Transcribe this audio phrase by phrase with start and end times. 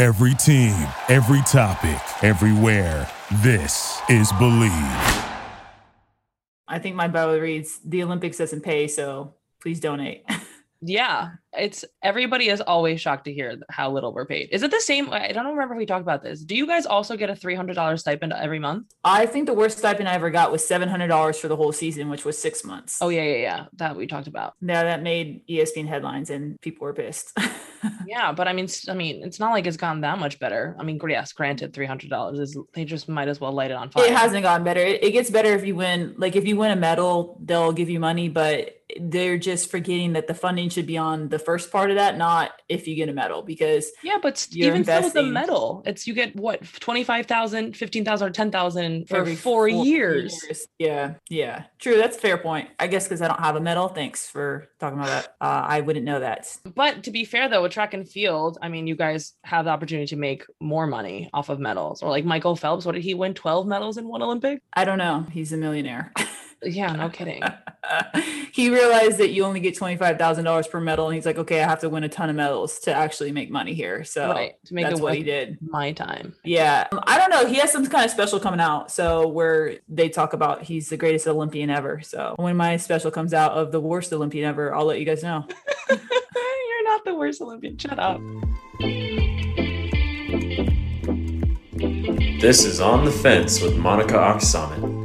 [0.00, 3.06] Every team, every topic, everywhere.
[3.42, 4.72] This is Believe.
[6.66, 10.24] I think my bio reads the Olympics doesn't pay, so please donate.
[10.82, 14.50] Yeah, it's everybody is always shocked to hear how little we're paid.
[14.52, 15.12] Is it the same?
[15.12, 16.40] I don't remember if we talked about this.
[16.40, 18.86] Do you guys also get a three hundred dollars stipend every month?
[19.04, 21.72] I think the worst stipend I ever got was seven hundred dollars for the whole
[21.72, 22.98] season, which was six months.
[23.00, 23.64] Oh yeah, yeah, yeah.
[23.74, 24.54] That we talked about.
[24.60, 27.36] Yeah, that made ESPN headlines, and people were pissed.
[28.06, 30.76] yeah, but I mean, I mean, it's not like it's gotten that much better.
[30.78, 33.76] I mean, yes, granted, three hundred dollars is they just might as well light it
[33.76, 34.04] on fire.
[34.04, 34.80] It hasn't gotten better.
[34.80, 36.14] It, it gets better if you win.
[36.16, 40.26] Like if you win a medal, they'll give you money, but they're just forgetting that
[40.26, 43.12] the funding should be on the first part of that, not if you get a
[43.12, 43.42] medal.
[43.42, 45.10] Because yeah, but even investing.
[45.10, 49.68] still with a medal, it's you get what 25,000, 15,000 or 10,000 for Every four,
[49.70, 50.40] four years.
[50.44, 50.66] years.
[50.78, 51.96] Yeah, yeah, true.
[51.96, 52.68] That's a fair point.
[52.78, 53.88] I guess because I don't have a medal.
[53.88, 55.36] Thanks for talking about that.
[55.40, 56.46] Uh, I wouldn't know that.
[56.74, 59.70] But to be fair though, with track and field, I mean, you guys have the
[59.70, 62.02] opportunity to make more money off of medals.
[62.02, 63.34] Or like Michael Phelps, what did he win?
[63.34, 64.62] 12 medals in one Olympic?
[64.74, 65.26] I don't know.
[65.32, 66.12] He's a millionaire.
[66.62, 67.42] Yeah, no kidding.
[68.52, 71.06] he realized that you only get $25,000 per medal.
[71.06, 73.50] And he's like, okay, I have to win a ton of medals to actually make
[73.50, 74.04] money here.
[74.04, 74.54] So right.
[74.66, 75.58] to make that's what he did.
[75.62, 76.34] My time.
[76.44, 76.88] Yeah.
[77.06, 77.46] I don't know.
[77.46, 78.90] He has some kind of special coming out.
[78.90, 82.00] So where they talk about he's the greatest Olympian ever.
[82.02, 85.22] So when my special comes out of the worst Olympian ever, I'll let you guys
[85.22, 85.46] know.
[85.90, 87.78] You're not the worst Olympian.
[87.78, 88.20] Shut up.
[92.40, 94.99] This is On the Fence with Monica Aksamit.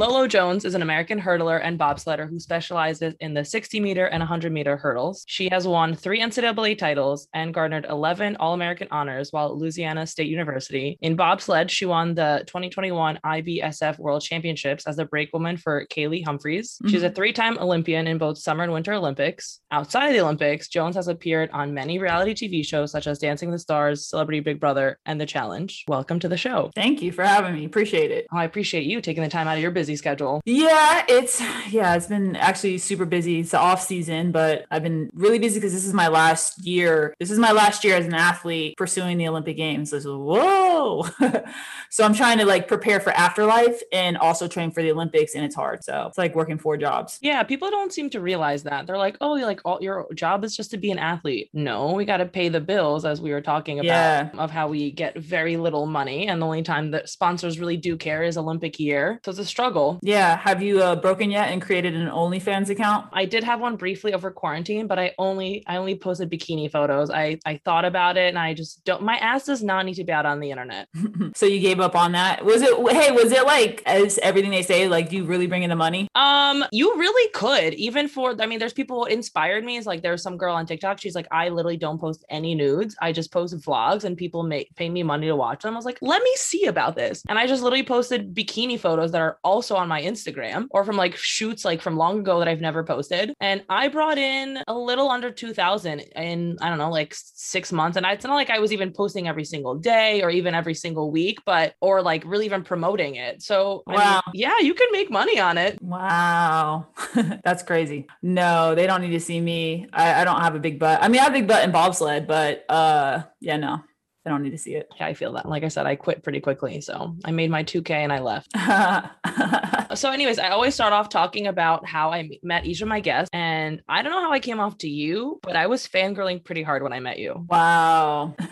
[0.00, 4.22] Lolo Jones is an American hurdler and bobsledder who specializes in the 60 meter and
[4.22, 5.24] 100 meter hurdles.
[5.26, 10.06] She has won three NCAA titles and garnered 11 All American honors while at Louisiana
[10.06, 10.96] State University.
[11.02, 16.78] In bobsled, she won the 2021 IBSF World Championships as the brakewoman for Kaillie Humphries.
[16.78, 16.88] Mm-hmm.
[16.88, 17.16] She's a mm-hmm.
[17.16, 19.60] three time Olympian in both Summer and Winter Olympics.
[19.70, 23.50] Outside of the Olympics, Jones has appeared on many reality TV shows such as Dancing
[23.50, 25.84] the Stars, Celebrity Big Brother, and The Challenge.
[25.88, 26.70] Welcome to the show.
[26.74, 27.66] Thank you for having me.
[27.66, 28.26] Appreciate it.
[28.32, 30.40] Oh, I appreciate you taking the time out of your busy busy schedule.
[30.44, 31.40] Yeah, it's
[31.70, 33.40] yeah, it's been actually super busy.
[33.40, 37.14] It's the off season, but I've been really busy because this is my last year.
[37.18, 39.90] This is my last year as an athlete pursuing the Olympic Games.
[39.90, 41.06] So, whoa.
[41.90, 45.44] so I'm trying to like prepare for afterlife and also train for the Olympics, and
[45.44, 45.82] it's hard.
[45.84, 47.18] So it's like working four jobs.
[47.20, 48.86] Yeah, people don't seem to realize that.
[48.86, 51.50] They're like, oh, like all your job is just to be an athlete.
[51.52, 54.30] No, we got to pay the bills, as we were talking about, yeah.
[54.38, 57.96] of how we get very little money, and the only time that sponsors really do
[57.96, 59.20] care is Olympic year.
[59.24, 60.00] So it's a struggle struggle.
[60.02, 60.36] Yeah.
[60.36, 63.08] Have you uh, broken yet and created an OnlyFans account?
[63.12, 67.10] I did have one briefly over quarantine, but I only I only posted bikini photos.
[67.10, 69.02] I I thought about it and I just don't.
[69.02, 70.88] My ass does not need to be out on the internet.
[71.34, 72.44] so you gave up on that?
[72.44, 72.74] Was it?
[72.92, 74.88] Hey, was it like as everything they say?
[74.88, 76.08] Like, do you really bring in the money?
[76.14, 77.74] Um, you really could.
[77.74, 79.76] Even for I mean, there's people who inspired me.
[79.76, 81.00] Is like there's some girl on TikTok.
[81.00, 82.96] She's like, I literally don't post any nudes.
[83.00, 85.74] I just post vlogs and people make pay me money to watch them.
[85.74, 87.22] I was like, let me see about this.
[87.28, 90.84] And I just literally posted bikini photos that are also also on my Instagram or
[90.84, 93.32] from like shoots like from long ago that I've never posted.
[93.40, 97.96] And I brought in a little under 2000 in, I don't know, like six months.
[97.96, 101.10] And it's not like I was even posting every single day or even every single
[101.10, 103.42] week, but, or like really even promoting it.
[103.42, 103.94] So, wow.
[103.96, 105.80] I mean, yeah, you can make money on it.
[105.80, 106.88] Wow.
[107.44, 108.06] That's crazy.
[108.22, 109.86] No, they don't need to see me.
[109.92, 111.02] I, I don't have a big butt.
[111.02, 113.80] I mean, I have a big butt in bobsled, but uh, yeah, no,
[114.26, 114.92] I don't need to see it.
[114.98, 115.48] Yeah, I feel that.
[115.48, 116.80] Like I said, I quit pretty quickly.
[116.82, 118.52] So I made my 2K and I left.
[119.94, 123.30] so, anyways, I always start off talking about how I met each of my guests.
[123.32, 126.62] And I don't know how I came off to you, but I was fangirling pretty
[126.62, 127.46] hard when I met you.
[127.48, 128.34] Wow.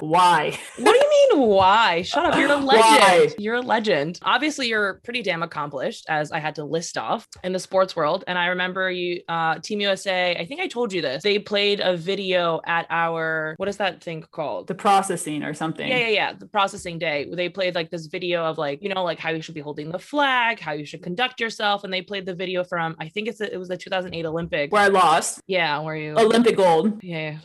[0.00, 0.58] why?
[0.78, 2.02] What do you mean, why?
[2.02, 2.36] Shut up.
[2.36, 3.00] You're a legend.
[3.00, 3.34] Why?
[3.38, 4.18] You're a legend.
[4.22, 8.24] Obviously, you're pretty damn accomplished, as I had to list off in the sports world.
[8.26, 11.22] And I remember you, uh, Team USA, I think I told you this.
[11.22, 14.66] They played a video at our, what is that thing called?
[14.66, 15.88] The processing or something.
[15.88, 16.32] Yeah, yeah, yeah.
[16.32, 17.28] The processing day.
[17.32, 19.90] They played like this video of like, you know, like how you should be holding
[19.90, 21.84] the flag, how you should conduct yourself.
[21.84, 24.72] And they played the video from, I think it's it was the 2008 Olympics.
[24.72, 25.40] Where I lost.
[25.46, 27.02] Yeah, where you Olympic gold.
[27.02, 27.38] Yeah,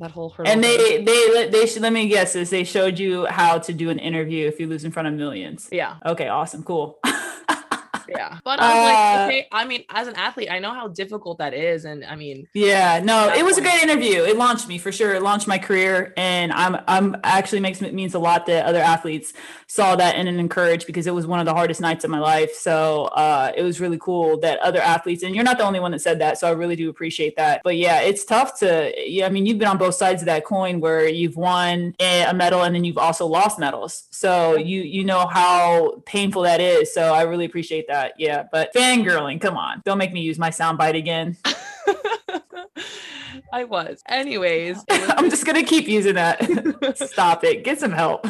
[0.00, 2.50] that whole And they they they should let me guess this.
[2.50, 5.68] They showed you how to do an interview if you lose in front of millions.
[5.70, 5.96] Yeah.
[6.04, 6.98] Okay, awesome, cool.
[8.08, 8.38] yeah.
[8.44, 11.38] But I was like, Uh, okay, I mean, as an athlete, I know how difficult
[11.38, 11.84] that is.
[11.84, 14.22] And I mean, Yeah, no, it was a great interview.
[14.22, 15.14] It launched me for sure.
[15.14, 18.80] It launched my career, and I'm I'm actually makes it means a lot that other
[18.80, 19.32] athletes
[19.66, 22.52] saw that and encouraged because it was one of the hardest nights of my life.
[22.54, 25.92] So uh, it was really cool that other athletes, and you're not the only one
[25.92, 26.38] that said that.
[26.38, 27.62] So I really do appreciate that.
[27.64, 28.92] But yeah, it's tough to.
[28.96, 32.24] Yeah, I mean, you've been on both sides of that coin where you've won a
[32.24, 34.04] a medal and then you've also lost medals.
[34.10, 36.92] So you you know how painful that is.
[36.92, 37.93] So I really appreciate that.
[38.18, 41.36] Yeah, but fangirling, come on, don't make me use my soundbite again.
[43.52, 44.02] I was.
[44.08, 44.84] Anyways, was,
[45.16, 46.96] I'm just gonna keep using that.
[47.08, 47.64] Stop it.
[47.64, 48.22] Get some help.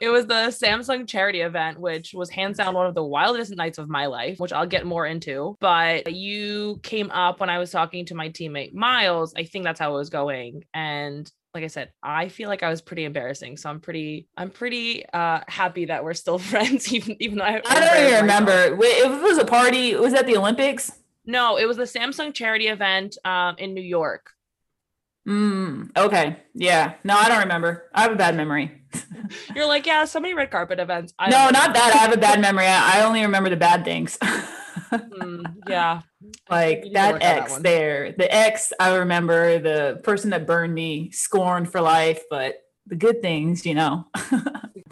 [0.00, 3.78] it was the Samsung charity event, which was hands down one of the wildest nights
[3.78, 5.56] of my life, which I'll get more into.
[5.60, 9.34] But you came up when I was talking to my teammate Miles.
[9.36, 10.64] I think that's how it was going.
[10.74, 13.56] And like I said, I feel like I was pretty embarrassing.
[13.56, 17.60] So I'm pretty, I'm pretty uh happy that we're still friends, even even though I,
[17.64, 18.76] I don't even remember.
[18.76, 20.92] Wait, it was a party, It was at the Olympics?
[21.24, 24.30] No, it was the Samsung charity event um in New York.
[25.26, 26.36] Mm, okay.
[26.54, 26.94] Yeah.
[27.02, 27.88] No, I don't remember.
[27.92, 28.82] I have a bad memory.
[29.56, 31.14] You're like, yeah, so many red carpet events.
[31.18, 31.92] I no, not that.
[31.94, 32.66] I have a bad memory.
[32.66, 34.18] I I only remember the bad things.
[34.92, 36.02] Mm, yeah,
[36.50, 38.14] like We need to that on that X there.
[38.16, 42.56] The X, I remember the person that burned me, scorned for life, but
[42.86, 44.06] the good things, you know.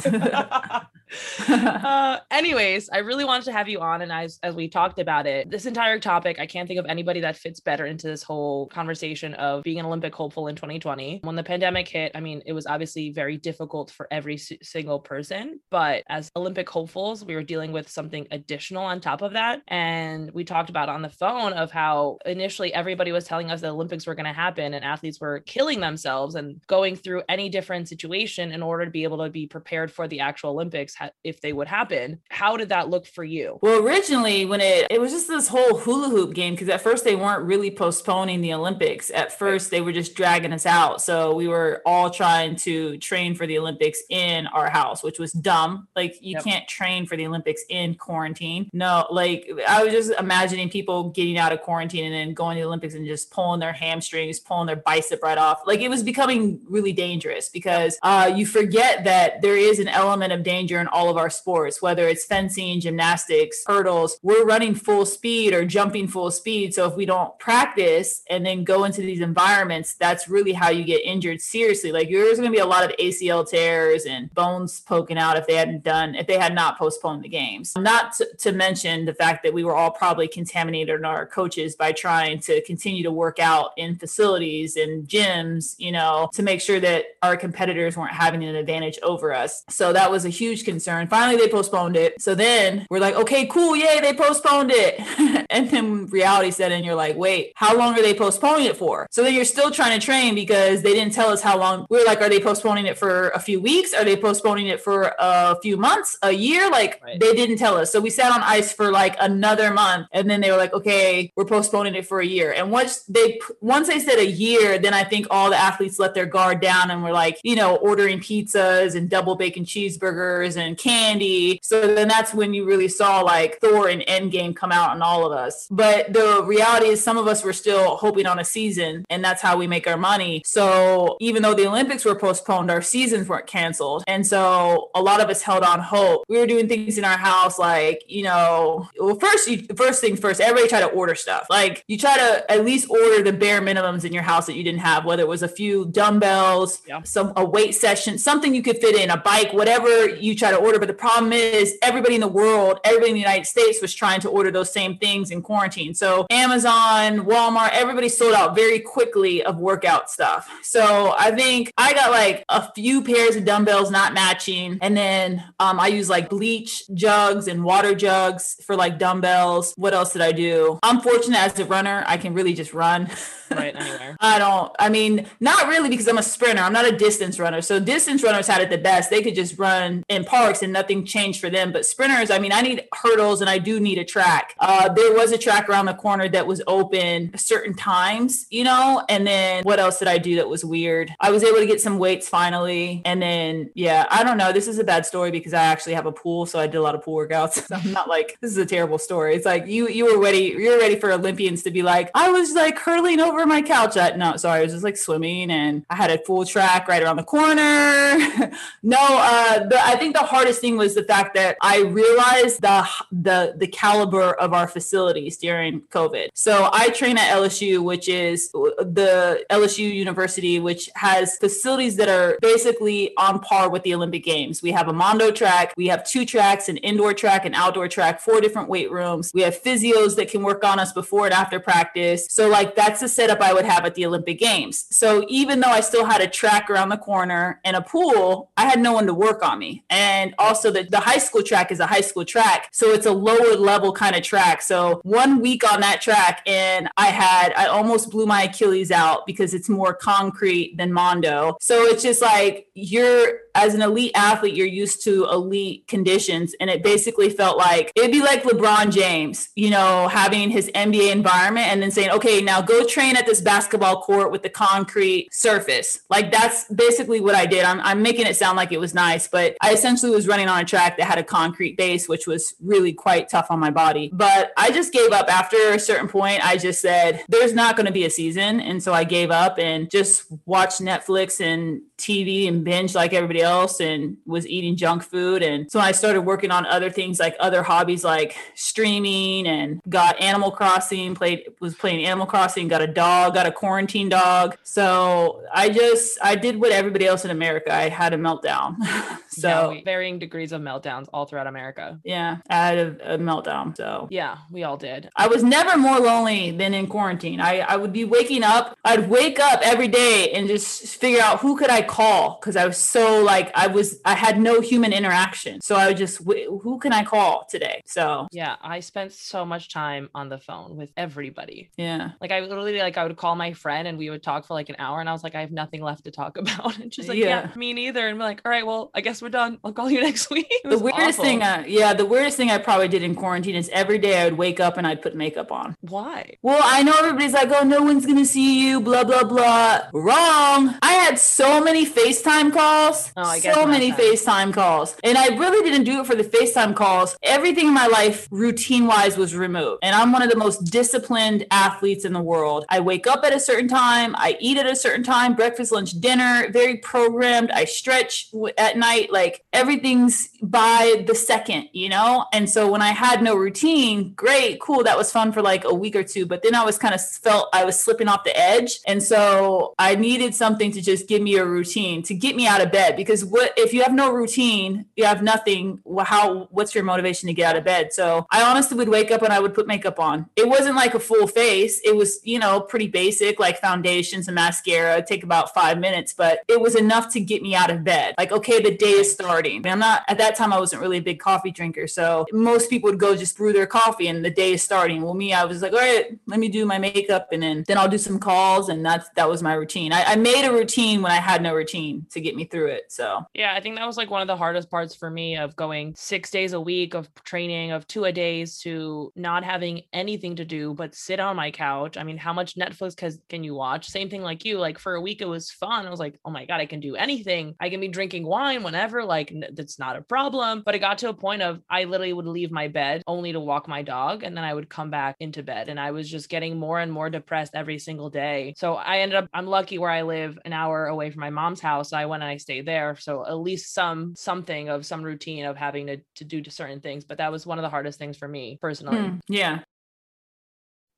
[1.48, 5.26] uh, anyways, I really wanted to have you on, and as as we talked about
[5.26, 8.68] it, this entire topic, I can't think of anybody that fits better into this whole
[8.68, 11.20] conversation of being an Olympic hopeful in 2020.
[11.22, 15.00] When the pandemic hit, I mean, it was obviously very difficult for every s- single
[15.00, 19.62] person, but as Olympic hopefuls, we were dealing with something additional on top of that,
[19.68, 23.68] and we talked about on the phone of how initially everybody was telling us the
[23.68, 27.88] Olympics were going to happen, and athletes were killing themselves and going through any different
[27.88, 31.40] situation in order to be able to be prepared for the actual Olympics ha- if
[31.40, 32.20] they would happen.
[32.30, 33.58] How did that look for you?
[33.62, 37.04] Well, originally, when it it was just this whole hula hoop game, because at first
[37.04, 39.10] they weren't really postponing the Olympics.
[39.10, 41.00] At first, they were just dragging us out.
[41.02, 45.32] So we were all trying to train for the Olympics in our house, which was
[45.32, 45.88] dumb.
[45.96, 46.44] Like you Yep.
[46.44, 48.68] can't train for the Olympics in quarantine.
[48.72, 52.62] No, like I was just imagining people getting out of quarantine and then going to
[52.62, 55.60] the Olympics and just pulling their hamstrings, pulling their bicep right off.
[55.66, 60.32] Like it was becoming really dangerous because uh, you forget that there is an element
[60.32, 64.18] of danger in all of our sports, whether it's fencing, gymnastics, hurdles.
[64.22, 66.72] We're running full speed or jumping full speed.
[66.72, 70.84] So if we don't practice and then go into these environments, that's really how you
[70.84, 71.90] get injured seriously.
[71.90, 75.46] Like there's going to be a lot of ACL tears and bones poking out if
[75.46, 77.72] they hadn't done, if they had not postponed the games.
[77.76, 81.74] Not to, to mention the fact that we were all probably contaminated in our coaches
[81.74, 86.60] by trying to continue to work out in facilities and gyms, you know, to make
[86.60, 89.64] sure that our competitors weren't having an advantage over us.
[89.68, 90.83] So that was a huge concern.
[90.92, 92.20] And finally, they postponed it.
[92.20, 95.00] So then we're like, okay, cool, yay, they postponed it.
[95.50, 96.84] and then reality set in.
[96.84, 99.06] You're like, wait, how long are they postponing it for?
[99.10, 101.86] So then you're still trying to train because they didn't tell us how long.
[101.90, 103.92] We are like, are they postponing it for a few weeks?
[103.94, 106.70] Are they postponing it for a few months, a year?
[106.70, 107.18] Like Right.
[107.20, 107.90] they didn't tell us.
[107.92, 111.32] So we sat on ice for like another month, and then they were like, okay,
[111.36, 112.52] we're postponing it for a year.
[112.52, 116.14] And once they once they said a year, then I think all the athletes let
[116.14, 120.63] their guard down and were like, you know, ordering pizzas and double bacon cheeseburgers and
[120.78, 121.60] candy.
[121.62, 125.26] So then that's when you really saw like Thor and Endgame come out on all
[125.26, 125.66] of us.
[125.70, 129.42] But the reality is, some of us were still hoping on a season, and that's
[129.42, 130.42] how we make our money.
[130.46, 134.04] So even though the Olympics were postponed, our seasons weren't canceled.
[134.06, 136.24] And so a lot of us held on hope.
[136.28, 140.16] We were doing things in our house, like, you know, well, first, you, first thing
[140.16, 141.46] first, everybody try to order stuff.
[141.50, 144.62] Like, you try to at least order the bare minimums in your house that you
[144.62, 147.02] didn't have, whether it was a few dumbbells, Yeah.
[147.02, 150.60] some a weight session, something you could fit in, a bike, whatever you try to
[150.60, 150.78] order.
[150.78, 154.20] But the problem is, everybody in the world, everybody in the United States was trying
[154.20, 155.94] to order those same things in quarantine.
[155.94, 160.50] So Amazon, Walmart, everybody sold out very quickly of workout stuff.
[160.62, 165.44] So I think I got like a few pairs of dumbbells not matching, and then
[165.58, 169.74] um, I use like bleach jugs and water jugs for like dumbbells.
[169.76, 170.78] What else did I do?
[170.82, 173.10] I'm fortunate as a runner, I can really just run.
[173.50, 174.16] Right, anywhere.
[174.20, 176.62] I don't, I mean, not really because I'm a sprinter.
[176.62, 177.60] I'm not a distance runner.
[177.60, 179.10] So distance runners had it the best.
[179.10, 181.72] They could just run in and nothing changed for them.
[181.72, 184.54] But sprinters, I mean, I need hurdles and I do need a track.
[184.58, 189.04] Uh, there was a track around the corner that was open certain times, you know?
[189.08, 191.14] And then what else did I do that was weird?
[191.20, 193.02] I was able to get some weights finally.
[193.04, 194.52] And then, yeah, I don't know.
[194.52, 196.46] This is a bad story because I actually have a pool.
[196.46, 197.62] So I did a lot of pool workouts.
[197.74, 199.34] So I'm not like, this is a terrible story.
[199.34, 200.54] It's like you, you were ready.
[200.58, 203.96] You're ready for Olympians to be like, I was like hurling over my couch.
[203.96, 204.60] at, no, sorry.
[204.60, 208.50] I was just like swimming and I had a full track right around the corner.
[208.82, 212.86] no, uh, the, I think the hardest thing was the fact that I realized the
[213.12, 216.28] the the caliber of our facilities during COVID.
[216.34, 222.38] So I train at LSU, which is the LSU University, which has facilities that are
[222.40, 224.62] basically on par with the Olympic Games.
[224.62, 228.20] We have a Mondo track, we have two tracks, an indoor track, an outdoor track,
[228.20, 229.30] four different weight rooms.
[229.34, 232.26] We have physios that can work on us before and after practice.
[232.30, 234.86] So like that's the setup I would have at the Olympic Games.
[234.90, 238.64] So even though I still had a track around the corner and a pool, I
[238.66, 239.84] had no one to work on me.
[239.90, 242.68] And also the, the high school track is a high school track.
[242.72, 244.62] So it's a lower level kind of track.
[244.62, 249.26] So one week on that track and I had I almost blew my Achilles out
[249.26, 251.56] because it's more concrete than Mondo.
[251.60, 256.54] So it's just like you're as an elite athlete, you're used to elite conditions.
[256.60, 261.12] And it basically felt like it'd be like LeBron James, you know, having his NBA
[261.12, 265.28] environment and then saying, okay, now go train at this basketball court with the concrete
[265.32, 266.00] surface.
[266.10, 267.64] Like that's basically what I did.
[267.64, 270.60] I'm, I'm making it sound like it was nice, but I essentially was running on
[270.60, 274.10] a track that had a concrete base, which was really quite tough on my body.
[274.12, 276.44] But I just gave up after a certain point.
[276.44, 278.60] I just said, there's not going to be a season.
[278.60, 283.43] And so I gave up and just watched Netflix and TV and binge like everybody
[283.44, 285.42] else and was eating junk food.
[285.42, 290.20] And so I started working on other things like other hobbies like streaming and got
[290.20, 294.56] Animal Crossing, played was playing Animal Crossing, got a dog, got a quarantine dog.
[294.64, 297.72] So I just I did what everybody else in America.
[297.72, 298.76] I had a meltdown.
[299.28, 302.00] so Yeah, varying degrees of meltdowns all throughout America.
[302.04, 303.76] yeah, I had a, a meltdown.
[303.76, 305.08] So Yeah, we all did.
[305.16, 307.40] I was never more lonely than in quarantine.
[307.40, 308.76] I, I would be waking up.
[308.84, 312.66] I'd wake up every day and just figure out who could I call because I
[312.66, 315.60] was so like I was I had no human interaction.
[315.60, 317.82] So I would just "Wh- who can I call today?
[317.86, 321.70] So Yeah, I spent so much time on the phone with everybody.
[321.76, 324.54] yeah, Like I literally like I would call my friend and we would talk for
[324.54, 326.92] like an hour and I was like I have nothing left to talk about and
[326.94, 327.50] she's like yeah, Yeah.
[327.56, 330.00] me neither and we're like all right well I guess we're done I'll call you
[330.08, 330.52] next week.
[330.64, 331.24] The weirdest awful.
[331.24, 334.24] thing, uh, yeah, the weirdest thing I probably did in quarantine is every day I
[334.24, 335.76] would wake up and I'd put makeup on.
[335.80, 339.80] why Well, I know everybody's like, oh, no one's gonna see you, blah blah blah.
[339.92, 340.74] Wrong.
[340.82, 343.92] I had so many FaceTime calls, Oh, I so many.
[343.94, 347.16] FaceTime calls, and I really didn't do it for the FaceTime calls.
[347.22, 351.46] Everything in my life, routine wise, was removed, and I'm one of the most disciplined
[351.50, 352.64] athletes in the world.
[352.68, 355.92] I wake up at a certain time, I eat at a certain time, breakfast, lunch,
[356.00, 357.50] dinner, very programmed.
[357.50, 362.26] I stretch at night, like everything's by the second, you know.
[362.32, 365.74] And so when I had no routine, great, cool, that was fun for like a
[365.74, 368.36] week or two, but then I was kind of felt I was slipping off the
[368.38, 372.46] edge, and so I needed something to just give me a routine to get me
[372.46, 375.80] out of bed because what if you have no routine, you have nothing.
[376.02, 377.92] How what's your motivation to get out of bed?
[377.92, 380.30] So I honestly would wake up and I would put makeup on.
[380.36, 381.80] It wasn't like a full face.
[381.84, 384.94] It was you know pretty basic like foundations and mascara.
[384.94, 388.14] It'd take about five minutes, but it was enough to get me out of bed.
[388.16, 389.66] Like okay, the day is starting.
[389.66, 390.52] I'm not at that time.
[390.52, 393.66] I wasn't really a big coffee drinker, so most people would go just brew their
[393.66, 395.02] coffee and the day is starting.
[395.02, 397.78] Well, me, I was like, all right, let me do my makeup and then then
[397.78, 399.92] I'll do some calls, and that's that was my routine.
[399.92, 402.92] I, I made a routine when I had no routine to get me through it.
[402.92, 403.03] So
[403.34, 405.94] Yeah, I think that was like one of the hardest parts for me of going
[405.96, 410.44] six days a week of training, of two a days to not having anything to
[410.44, 411.96] do but sit on my couch.
[411.96, 413.86] I mean, how much Netflix can, can you watch?
[413.86, 414.58] Same thing like you.
[414.58, 415.86] Like for a week, it was fun.
[415.86, 417.54] I was like, oh my God, I can do anything.
[417.60, 419.04] I can be drinking wine whenever.
[419.04, 420.62] Like that's not a problem.
[420.64, 423.40] But it got to a point of I literally would leave my bed only to
[423.40, 425.68] walk my dog and then I would come back into bed.
[425.68, 428.54] And I was just getting more and more depressed every single day.
[428.56, 431.60] So I ended up, I'm lucky where I live an hour away from my mom's
[431.60, 431.90] house.
[431.90, 432.83] So I went and I stayed there.
[432.96, 437.04] So at least some something of some routine of having to, to do certain things.
[437.04, 439.08] But that was one of the hardest things for me personally.
[439.08, 439.60] hmm, yeah.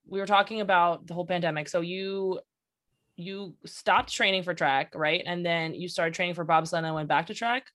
[0.08, 1.68] We were talking about the whole pandemic.
[1.68, 2.40] So you
[3.16, 5.22] you stopped training for track, right?
[5.26, 7.66] And then you started training for bobsled and went back to track.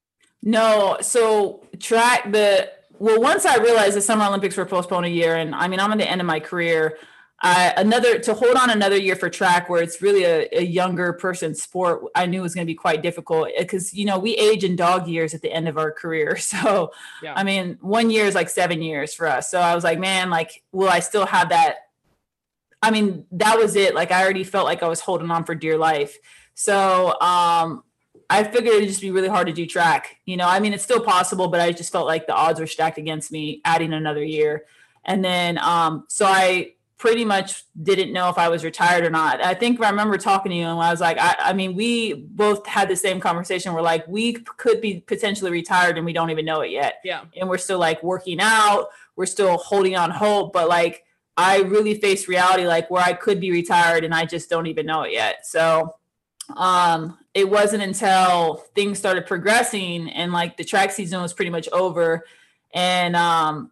[0.44, 3.22] No, so track the well.
[3.22, 5.98] Once I realized the Summer Olympics were postponed a year, and I mean I'm at
[5.98, 6.98] the end of my career.
[7.44, 11.12] I, another to hold on another year for track, where it's really a, a younger
[11.14, 14.64] person sport, I knew was going to be quite difficult because you know we age
[14.64, 16.38] in dog years at the end of our career.
[16.52, 16.92] So
[17.24, 17.34] Yeah.
[17.36, 19.50] I mean, one year is like seven years for us.
[19.50, 21.76] So I was like, man, like, will I still have that?
[22.82, 23.96] I mean, that was it.
[23.96, 26.18] Like, I already felt like I was holding on for dear life.
[26.56, 27.84] So um,
[28.30, 30.18] I figured it'd just be really hard to do track.
[30.26, 32.68] You know, I mean, it's still possible, but I just felt like the odds were
[32.68, 34.66] stacked against me adding another year.
[35.06, 39.44] And then, um, so I pretty much didn't know if I was retired or not.
[39.44, 42.14] I think I remember talking to you and I was like, I, I mean, we
[42.14, 43.74] both had the same conversation.
[43.74, 47.24] We're like, we could be potentially retired and we don't even know it yet Yeah.
[47.36, 51.04] and we're still like working out we're still holding on hope but like
[51.38, 54.86] i really face reality like where i could be retired and i just don't even
[54.86, 55.96] know it yet so
[56.58, 61.70] um, it wasn't until things started progressing and like the track season was pretty much
[61.72, 62.26] over,
[62.74, 63.72] and um,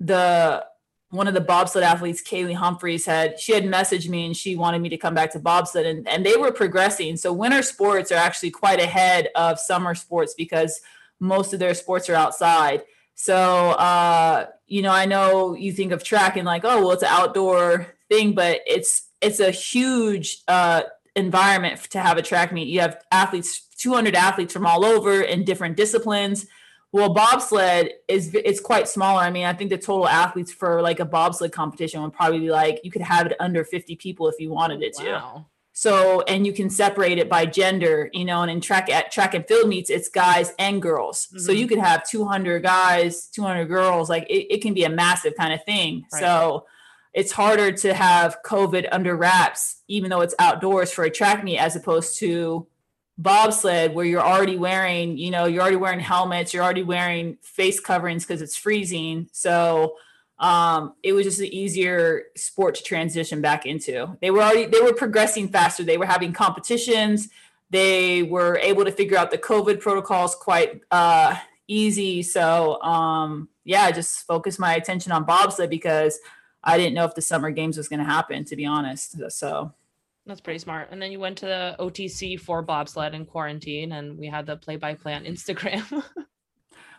[0.00, 0.64] the
[1.12, 4.80] one of the bobsled athletes, Kaillie Humphries, had she had messaged me and she wanted
[4.80, 7.18] me to come back to bobsled, and and they were progressing.
[7.18, 10.80] So winter sports are actually quite ahead of summer sports because
[11.20, 12.84] most of their sports are outside.
[13.14, 13.36] So
[13.72, 17.10] uh, you know, I know you think of track and like, oh, well, it's an
[17.10, 20.82] outdoor thing, but it's it's a huge uh,
[21.14, 22.68] environment to have a track meet.
[22.68, 26.46] You have athletes, 200 athletes from all over in different disciplines
[26.92, 29.22] well, bobsled is it's quite smaller.
[29.22, 32.50] I mean, I think the total athletes for like a bobsled competition would probably be
[32.50, 35.04] like you could have it under 50 people if you wanted it wow.
[35.04, 35.44] to.
[35.74, 39.32] So, and you can separate it by gender, you know, and in track at track
[39.32, 41.28] and field meets, it's guys and girls.
[41.28, 41.38] Mm-hmm.
[41.38, 45.34] So you could have 200 guys, 200 girls, like it, it can be a massive
[45.34, 46.04] kind of thing.
[46.12, 46.20] Right.
[46.20, 46.66] So
[47.14, 51.58] it's harder to have COVID under wraps, even though it's outdoors for a track meet,
[51.58, 52.66] as opposed to
[53.18, 57.78] bobsled where you're already wearing, you know, you're already wearing helmets, you're already wearing face
[57.78, 59.28] coverings because it's freezing.
[59.32, 59.96] So
[60.38, 64.16] um, it was just an easier sport to transition back into.
[64.20, 65.84] They were already they were progressing faster.
[65.84, 67.28] They were having competitions.
[67.70, 71.36] They were able to figure out the COVID protocols quite uh,
[71.68, 72.22] easy.
[72.22, 76.18] So um, yeah, I just focused my attention on bobsled because
[76.64, 78.44] I didn't know if the summer games was going to happen.
[78.46, 79.72] To be honest, so
[80.26, 80.88] that's pretty smart.
[80.90, 84.56] And then you went to the OTC for bobsled in quarantine, and we had the
[84.56, 86.04] play by play on Instagram.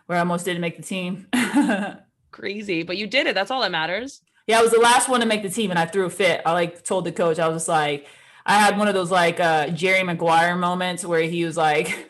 [0.06, 1.28] Where I almost didn't make the team.
[2.30, 3.34] Crazy, but you did it.
[3.34, 4.20] That's all that matters.
[4.46, 6.42] Yeah, I was the last one to make the team, and I threw a fit.
[6.44, 8.06] I like told the coach, I was just like,
[8.44, 12.06] I had one of those like uh, Jerry Maguire moments where he was like,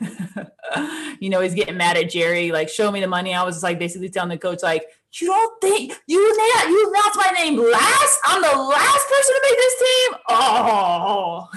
[1.21, 3.35] you know, he's getting mad at Jerry, like, show me the money.
[3.35, 4.85] I was like basically telling the coach, like,
[5.21, 8.19] you don't think you you announced my name last?
[8.25, 10.19] I'm the last person to make this team.
[10.29, 11.49] Oh,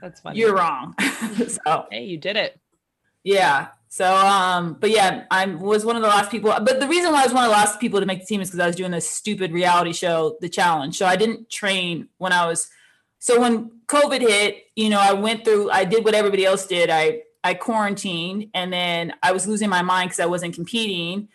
[0.00, 0.38] that's funny.
[0.38, 0.94] You're wrong.
[1.48, 2.58] so hey, you did it.
[3.24, 3.68] Yeah.
[3.88, 6.50] So um, but yeah, I was one of the last people.
[6.50, 8.40] But the reason why I was one of the last people to make the team
[8.40, 10.96] is because I was doing this stupid reality show, The Challenge.
[10.96, 12.68] So I didn't train when I was.
[13.18, 15.70] So when COVID hit, you know, I went through.
[15.70, 16.90] I did what everybody else did.
[16.90, 21.28] I I quarantined, and then I was losing my mind because I wasn't competing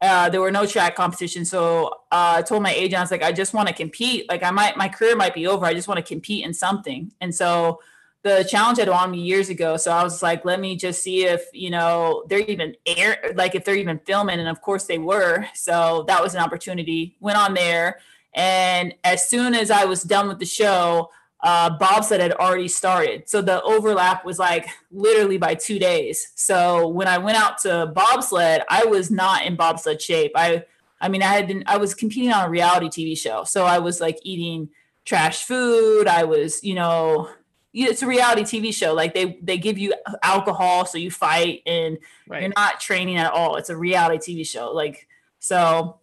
[0.00, 1.50] uh, there were no track competitions.
[1.50, 4.28] So uh, I told my agent, I was like, I just want to compete.
[4.28, 5.66] Like I might, my career might be over.
[5.66, 7.12] I just want to compete in something.
[7.20, 7.80] And so
[8.22, 9.76] the challenge had on me years ago.
[9.76, 13.54] So I was like, let me just see if, you know, they're even air, like
[13.54, 14.38] if they're even filming.
[14.38, 15.46] And of course they were.
[15.54, 17.16] So that was an opportunity.
[17.20, 18.00] Went on there.
[18.34, 21.10] And as soon as I was done with the show,
[21.42, 23.28] uh, bobsled had already started.
[23.28, 26.32] So the overlap was like literally by two days.
[26.34, 30.32] So when I went out to bobsled, I was not in bobsled shape.
[30.34, 30.64] I,
[31.00, 33.44] I mean, I had been, I was competing on a reality TV show.
[33.44, 34.68] So I was like eating
[35.06, 36.06] trash food.
[36.06, 37.30] I was, you know,
[37.72, 38.92] it's a reality TV show.
[38.92, 40.84] Like they, they give you alcohol.
[40.84, 41.96] So you fight and
[42.28, 42.42] right.
[42.42, 43.56] you're not training at all.
[43.56, 44.72] It's a reality TV show.
[44.72, 45.99] Like, so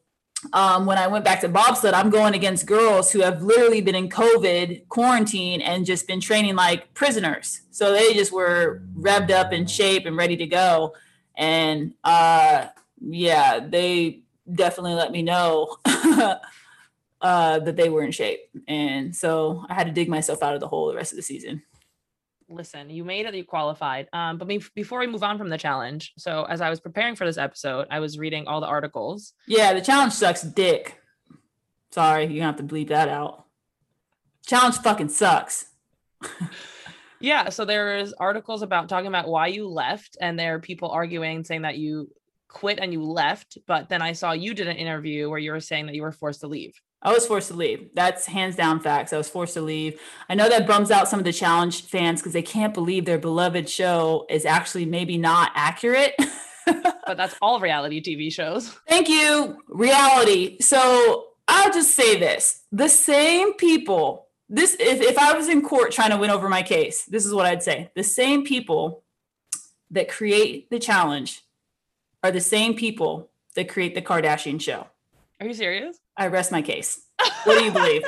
[0.54, 3.96] um, when I went back to bobsled, I'm going against girls who have literally been
[3.96, 7.62] in COVID quarantine and just been training like prisoners.
[7.72, 10.94] So they just were revved up in shape and ready to go.
[11.36, 12.68] And uh,
[13.02, 18.50] yeah, they definitely let me know uh, that they were in shape.
[18.68, 21.24] And so I had to dig myself out of the hole the rest of the
[21.24, 21.64] season
[22.50, 24.08] listen, you made it, you qualified.
[24.14, 27.26] Um, but before we move on from the challenge, so as I was preparing for
[27.26, 29.34] this episode, I was reading all the articles.
[29.48, 31.02] Yeah, the challenge sucks dick.
[31.92, 33.46] Sorry, you have to bleep that out.
[34.46, 35.66] Challenge fucking sucks.
[37.20, 41.44] yeah, so there's articles about talking about why you left, and there are people arguing
[41.44, 42.10] saying that you
[42.48, 45.60] quit and you left, but then I saw you did an interview where you were
[45.60, 46.80] saying that you were forced to leave.
[47.02, 47.90] I was forced to leave.
[47.94, 49.14] That's hands down facts.
[49.14, 50.00] I was forced to leave.
[50.30, 53.20] I know that bums out some of the challenge fans because they can't believe their
[53.20, 56.16] beloved show is actually maybe not accurate.
[56.66, 58.70] but that's all reality TV shows.
[58.88, 59.62] Thank you.
[59.68, 60.58] Reality.
[60.60, 65.92] So I'll just say this the same people, this if, if I was in court
[65.92, 67.92] trying to win over my case, this is what I'd say.
[67.96, 69.04] The same people
[69.92, 71.44] that create the challenge
[72.24, 74.88] are the same people that create the Kardashian show.
[75.40, 76.00] Are you serious?
[76.16, 77.02] I rest my case.
[77.44, 78.04] What do you believe?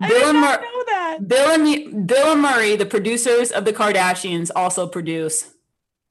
[0.00, 1.28] I Bill not Mur- know that.
[1.28, 5.54] Bill and Bill and Murray, the producers of the Kardashians, also produce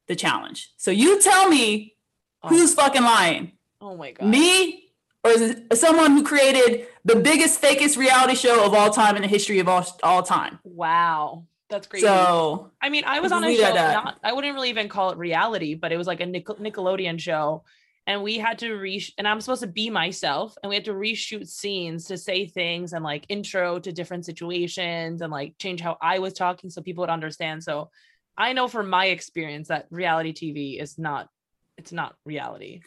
[0.08, 0.72] the challenge.
[0.78, 1.96] So you tell me
[2.44, 2.50] oh.
[2.50, 3.52] who's fucking lying?
[3.82, 4.28] Oh my god.
[4.28, 4.86] Me
[5.24, 9.24] or is it someone who created the biggest fakest reality show of all time in
[9.24, 10.60] the history of all, all time?
[10.64, 11.46] Wow.
[11.70, 12.04] That's great.
[12.04, 13.74] So I mean, I was on a show.
[13.74, 17.20] Not, I wouldn't really even call it reality, but it was like a Nickel- Nickelodeon
[17.20, 17.64] show
[18.08, 20.94] and we had to re and I'm supposed to be myself and we had to
[20.94, 25.98] reshoot scenes to say things and like intro to different situations and like change how
[26.02, 27.64] I was talking so people would understand.
[27.64, 27.90] So
[28.38, 31.30] I know from my experience that reality TV is not
[31.78, 32.80] it's not reality.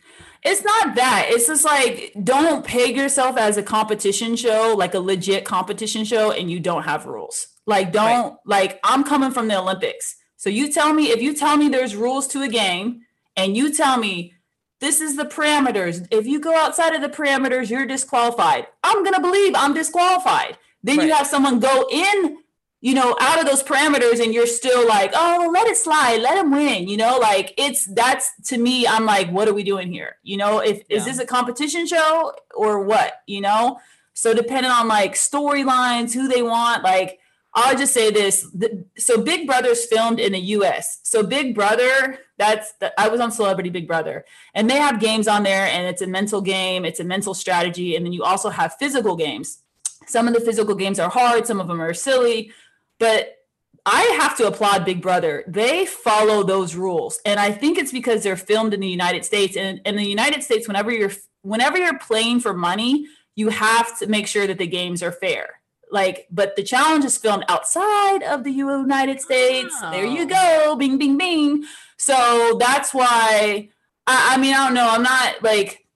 [0.42, 1.26] It's not that.
[1.28, 6.32] It's just like don't peg yourself as a competition show, like a legit competition show
[6.32, 7.48] and you don't have rules.
[7.66, 8.36] Like don't right.
[8.46, 10.16] like I'm coming from the Olympics.
[10.36, 13.00] So you tell me if you tell me there's rules to a game
[13.36, 14.34] and you tell me
[14.80, 16.06] this is the parameters.
[16.10, 18.66] If you go outside of the parameters, you're disqualified.
[18.82, 20.56] I'm going to believe I'm disqualified.
[20.82, 21.08] Then right.
[21.08, 22.38] you have someone go in,
[22.80, 26.38] you know, out of those parameters and you're still like, oh, let it slide, let
[26.38, 26.86] him win.
[26.86, 30.16] You know, like it's that's to me, I'm like, what are we doing here?
[30.22, 30.98] You know, if yeah.
[30.98, 33.14] is this a competition show or what?
[33.26, 33.80] You know,
[34.14, 37.18] so depending on like storylines, who they want, like
[37.54, 38.46] I'll just say this.
[38.98, 41.00] So Big Brother's filmed in the US.
[41.02, 45.26] So Big Brother, that's the, I was on Celebrity Big Brother and they have games
[45.26, 47.96] on there and it's a mental game, it's a mental strategy.
[47.96, 49.62] And then you also have physical games.
[50.06, 52.52] Some of the physical games are hard, some of them are silly,
[52.98, 53.34] but
[53.84, 55.44] I have to applaud Big Brother.
[55.46, 57.20] They follow those rules.
[57.24, 59.56] And I think it's because they're filmed in the United States.
[59.56, 64.06] And in the United States, whenever you're whenever you're playing for money, you have to
[64.06, 65.57] make sure that the games are fair
[65.90, 69.78] like but the challenge is filmed outside of the united states.
[69.80, 70.76] There you go.
[70.76, 71.64] Bing bing bing.
[71.96, 73.70] So that's why
[74.06, 74.88] I, I, mean i don't know.
[74.88, 75.86] I'm not like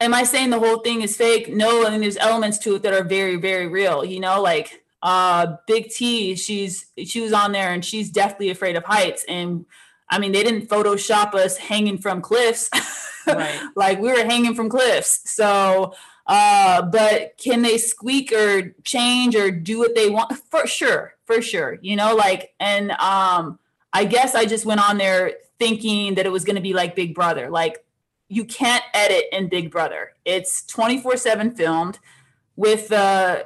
[0.00, 1.48] am i saying the whole thing is fake?
[1.52, 4.40] No i mean there's elements to it that are very very real you know?
[4.40, 9.24] Like uh big t she's she was on there and she's deathly afraid of heights.
[9.28, 9.66] And
[10.08, 12.70] i mean they didn't photoshop us hanging from cliffs.
[13.26, 13.60] Right.
[13.76, 15.30] like we were hanging from cliffs.
[15.30, 15.94] So
[16.30, 20.32] uh, but can they squeak or change or do what they want?
[20.48, 21.76] For sure, for sure.
[21.82, 23.58] You know, like, and um,
[23.92, 26.94] I guess I just went on there thinking that it was going to be like
[26.94, 27.50] Big Brother.
[27.50, 27.84] Like,
[28.28, 30.12] you can't edit in Big Brother.
[30.24, 31.98] It's 24 7 filmed
[32.54, 33.42] with uh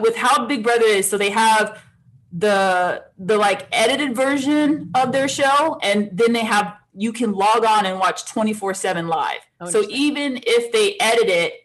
[0.00, 1.08] with how Big Brother is.
[1.08, 1.82] So they have
[2.30, 7.64] the the like edited version of their show and then they have you can log
[7.64, 9.40] on and watch 24 7 live.
[9.70, 11.61] So even if they edit it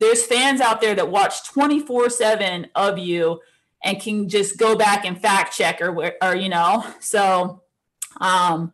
[0.00, 3.40] there's fans out there that watch 24 7 of you
[3.84, 7.62] and can just go back and fact check or, or you know so
[8.20, 8.72] um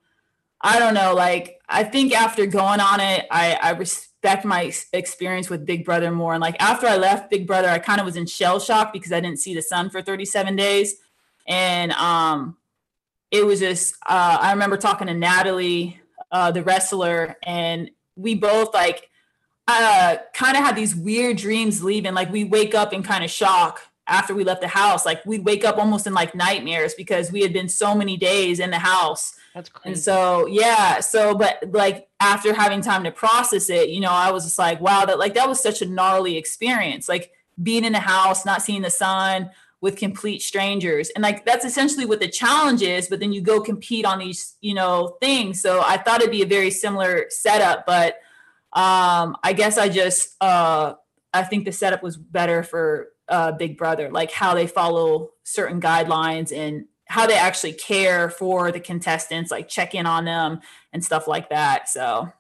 [0.61, 5.49] i don't know like i think after going on it i i respect my experience
[5.49, 6.35] with big brother more.
[6.35, 9.13] And like after i left big brother i kind of was in shell shock because
[9.13, 10.97] i didn't see the sun for 37 days.
[11.47, 12.57] And um
[13.31, 16.01] it was just uh i remember talking to natalie
[16.33, 19.09] uh the wrestler and we both like
[19.69, 23.31] uh kind of had these weird dreams leaving like we wake up in kind of
[23.31, 25.05] shock after we left the house.
[25.05, 28.61] Like we'd wake up almost in like nightmares because we had been so many days
[28.61, 29.35] in the house.
[29.55, 29.95] That's crazy.
[29.95, 34.31] and so yeah so but like after having time to process it you know i
[34.31, 37.09] was just like wow that like that was such a gnarly experience.
[37.09, 39.51] Like being in the house not seeing the sun
[39.81, 41.09] with complete strangers.
[41.11, 44.57] And like that's essentially what the challenge is but then you go compete on these
[44.61, 45.61] you know things.
[45.63, 48.21] So i thought it'd be a very similar setup but
[48.77, 50.95] um, I guess I just uh,
[51.33, 55.81] I think the setup was better for uh, Big Brother, like how they follow certain
[55.81, 60.61] guidelines and how they actually care for the contestants, like check in on them
[60.93, 61.89] and stuff like that.
[61.89, 62.31] So,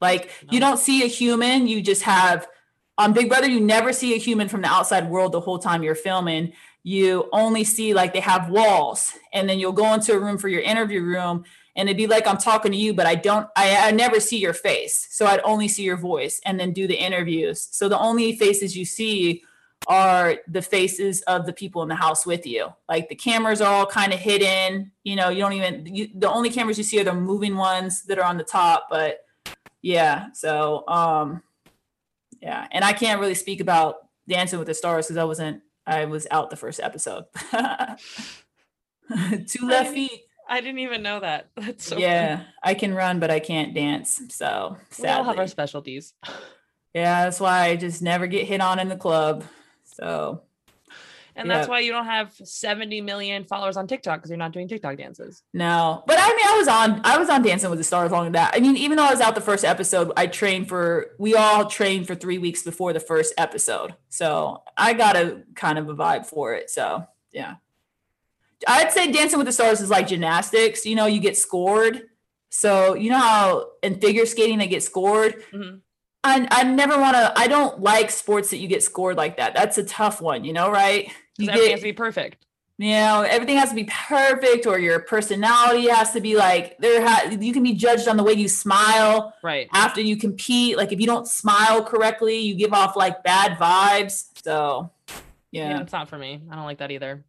[0.00, 2.48] like, you don't see a human, you just have
[2.96, 5.82] on Big Brother, you never see a human from the outside world the whole time
[5.82, 6.52] you're filming.
[6.82, 10.48] You only see like they have walls, and then you'll go into a room for
[10.48, 11.44] your interview room,
[11.76, 14.38] and it'd be like I'm talking to you, but I don't, I, I never see
[14.38, 15.06] your face.
[15.10, 17.68] So I'd only see your voice and then do the interviews.
[17.70, 19.42] So the only faces you see
[19.86, 22.68] are the faces of the people in the house with you.
[22.88, 24.92] Like the cameras are all kind of hidden.
[25.04, 28.02] You know, you don't even, you, the only cameras you see are the moving ones
[28.02, 28.88] that are on the top.
[28.90, 29.24] But
[29.80, 31.42] yeah, so, um,
[32.42, 32.66] yeah.
[32.72, 33.96] And I can't really speak about
[34.28, 37.24] Dancing with the Stars because I wasn't, I was out the first episode.
[39.48, 40.22] Two left feet.
[40.50, 41.48] I didn't even know that.
[41.56, 42.38] That's so yeah.
[42.38, 42.48] Funny.
[42.62, 44.20] I can run, but I can't dance.
[44.28, 45.04] So sadly.
[45.04, 46.12] we all have our specialties.
[46.92, 49.44] Yeah, that's why I just never get hit on in the club.
[49.84, 50.42] So
[51.36, 54.68] and that's why you don't have 70 million followers on TikTok because you're not doing
[54.68, 55.42] TikTok dances.
[55.54, 58.32] No, but I mean, I was on, I was on Dancing with the Stars long
[58.32, 58.54] that.
[58.54, 61.66] I mean, even though I was out the first episode, I trained for, we all
[61.66, 63.94] trained for three weeks before the first episode.
[64.08, 66.70] So I got a kind of a vibe for it.
[66.70, 67.56] So yeah.
[68.68, 70.84] I'd say Dancing with the Stars is like gymnastics.
[70.84, 72.02] You know, you get scored.
[72.50, 75.36] So you know how in figure skating they get scored.
[75.52, 75.76] Mm-hmm.
[76.24, 77.32] I I never want to.
[77.36, 79.54] I don't like sports that you get scored like that.
[79.54, 80.44] That's a tough one.
[80.44, 81.10] You know, right?
[81.38, 82.44] You get, has to be perfect.
[82.76, 87.06] you know everything has to be perfect or your personality has to be like there
[87.06, 89.68] ha- you can be judged on the way you smile Right.
[89.72, 94.28] after you compete like if you don't smile correctly you give off like bad vibes
[94.44, 94.90] so
[95.50, 96.40] Yeah, yeah it's not for me.
[96.50, 97.24] I don't like that either.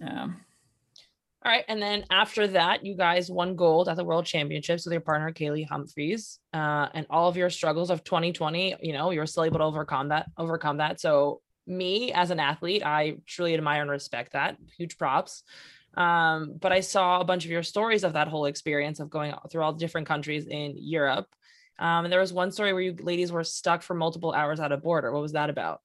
[0.00, 0.28] yeah
[1.42, 1.64] All right.
[1.68, 5.32] And then after that, you guys won gold at the World Championships with your partner,
[5.32, 6.38] Kaillie Humphries.
[6.52, 9.64] Uh, and all of your struggles of 2020, you know, you were still able to
[9.64, 11.00] overcome that, overcome that.
[11.00, 14.58] So me as an athlete, I truly admire and respect that.
[14.76, 15.42] Huge props.
[15.96, 19.32] Um, but I saw a bunch of your stories of that whole experience of going
[19.50, 21.26] through all the different countries in Europe.
[21.78, 24.72] Um, and there was one story where you ladies were stuck for multiple hours at
[24.72, 25.10] a border.
[25.10, 25.80] What was that about?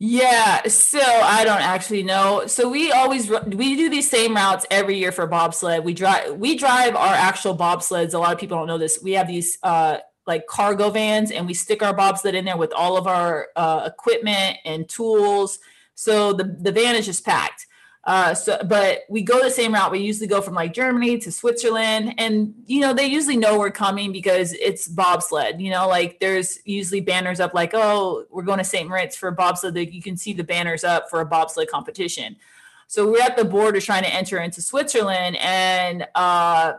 [0.00, 2.46] Yeah, so I don't actually know.
[2.46, 5.84] So we always we do these same routes every year for bobsled.
[5.84, 8.14] We drive we drive our actual bobsleds.
[8.14, 9.00] A lot of people don't know this.
[9.02, 12.72] We have these uh like cargo vans and we stick our bobsled in there with
[12.74, 15.58] all of our uh, equipment and tools.
[15.96, 17.66] So the the van is just packed.
[18.04, 19.90] Uh, so, but we go the same route.
[19.90, 23.70] We usually go from like Germany to Switzerland, and you know they usually know we're
[23.70, 25.60] coming because it's bobsled.
[25.60, 28.88] You know, like there's usually banners up like, "Oh, we're going to St.
[28.88, 32.36] Moritz for bobsled." You can see the banners up for a bobsled competition.
[32.86, 36.74] So we're at the border trying to enter into Switzerland, and uh,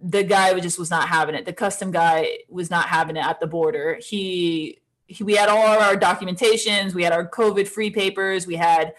[0.00, 1.46] the guy just was not having it.
[1.46, 3.98] The custom guy was not having it at the border.
[4.00, 8.94] He, he we had all our documentations, we had our COVID-free papers, we had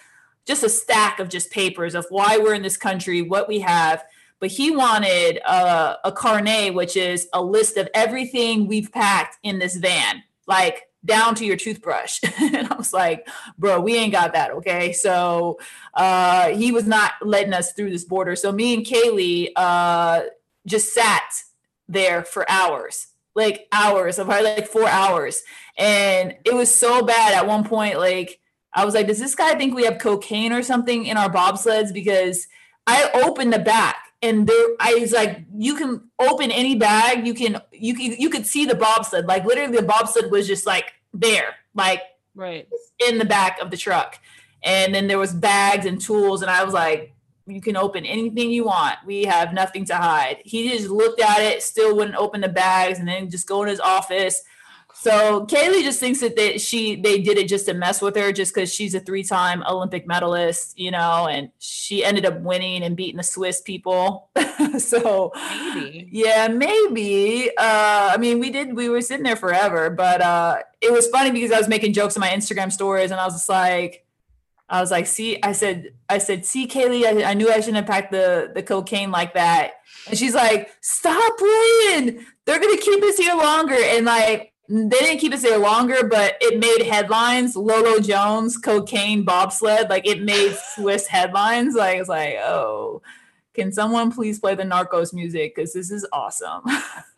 [0.46, 4.04] just a stack of just papers of why we're in this country, what we have.
[4.40, 9.60] But he wanted a, a carnet, which is a list of everything we've packed in
[9.60, 12.20] this van, like down to your toothbrush.
[12.40, 13.28] and I was like,
[13.58, 14.52] bro, we ain't got that.
[14.52, 14.92] Okay.
[14.92, 15.60] So
[15.94, 18.36] uh, he was not letting us through this border.
[18.36, 20.24] So me and Kaillie uh,
[20.66, 21.24] just sat
[21.88, 25.44] there for hours, like hours, of like four hours.
[25.78, 28.40] And it was so bad at one point, like,
[28.76, 31.94] I was like, does this guy think we have cocaine or something in our bobsleds?
[31.94, 32.48] Because
[32.86, 37.34] I opened the back and there I was like, you can open any bag, you
[37.34, 39.26] can you can you could see the bobsled.
[39.28, 42.02] Like literally the bobsled was just like there, like
[42.36, 42.68] Right.
[43.08, 44.20] in the back of the truck.
[44.64, 47.14] And then there was bags and tools, and I was like,
[47.46, 48.98] you can open anything you want.
[49.06, 50.42] We have nothing to hide.
[50.44, 53.70] He just looked at it, still wouldn't open the bags, and then just go in
[53.70, 54.42] his office.
[54.98, 58.32] So Kaillie just thinks that they, she they did it just to mess with her,
[58.32, 62.96] just because she's a three-time Olympic medalist, you know, and she ended up winning and
[62.96, 64.30] beating the Swiss people.
[64.80, 66.08] so Maybe.
[66.12, 67.50] yeah, maybe.
[67.58, 68.74] Uh, I mean, we did.
[68.74, 72.16] We were sitting there forever, but uh, it was funny because I was making jokes
[72.16, 74.06] on my Instagram stories, and I was just like,
[74.70, 77.76] I was like, see, I said, I said, see, Kaillie, I, I knew I shouldn't
[77.76, 79.74] have packed the the cocaine like that,
[80.08, 82.26] and she's like, stop playing.
[82.46, 84.54] They're gonna keep us here longer, and like.
[84.68, 87.56] They didn't keep us there longer, but it made headlines.
[87.56, 91.76] Lolo Jones, cocaine bobsled, like it made Swiss headlines.
[91.76, 93.02] Like it's like, oh,
[93.54, 95.56] can someone please play the Narcos music?
[95.56, 96.62] Because this is awesome.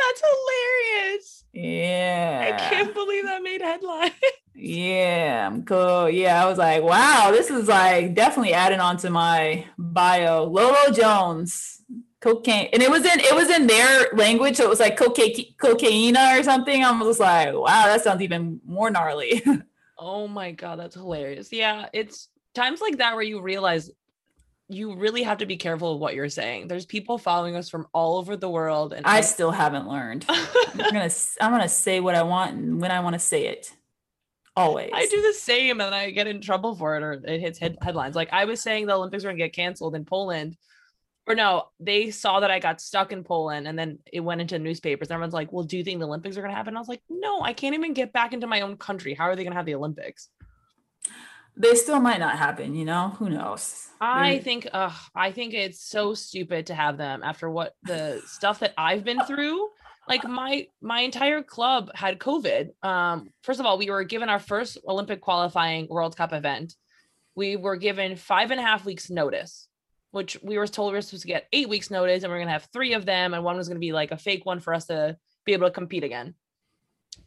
[0.00, 1.44] That's hilarious.
[1.52, 2.54] yeah.
[2.54, 4.12] I can't believe that made headline.
[4.54, 6.10] Yeah, I'm cool.
[6.10, 10.44] Yeah, I was like, wow, this is like definitely adding on to my bio.
[10.44, 11.79] Lolo Jones,
[12.20, 15.54] cocaine, and it was in it was in their language, so it was like cocaine,
[15.58, 16.84] cocaina or something.
[16.84, 19.42] I was like, wow, that sounds even more gnarly.
[19.98, 21.52] oh my god, that's hilarious.
[21.52, 23.90] Yeah, it's times like that where you realize
[24.68, 26.68] you really have to be careful of what you're saying.
[26.68, 30.24] There's people following us from all over the world, and I still haven't learned.
[30.28, 33.74] I'm gonna I'm gonna say what I want and when I want to say it.
[34.56, 34.90] Always.
[34.92, 37.78] I do the same and I get in trouble for it or it hits head-
[37.80, 38.16] headlines.
[38.16, 40.56] Like I was saying the Olympics were gonna get canceled in Poland.
[41.30, 44.58] Or no, they saw that I got stuck in Poland and then it went into
[44.58, 45.08] newspapers.
[45.08, 46.76] And everyone's like, Well, do you think the Olympics are gonna happen?
[46.76, 49.14] I was like, No, I can't even get back into my own country.
[49.14, 50.28] How are they gonna have the Olympics?
[51.56, 52.74] They still might not happen.
[52.74, 53.88] You know, who knows?
[54.00, 58.22] I They're- think uh I think it's so stupid to have them after what the
[58.26, 59.68] stuff that I've been through.
[60.08, 62.70] Like my my entire club had COVID.
[62.84, 66.74] Um, first of all, we were given our first Olympic qualifying World Cup event.
[67.36, 69.68] We were given five and a half weeks notice,
[70.12, 72.40] which we were told we were supposed to get eight weeks notice, and we are
[72.40, 74.74] gonna have three of them, and one was gonna be like a fake one for
[74.74, 76.34] us to be able to compete again.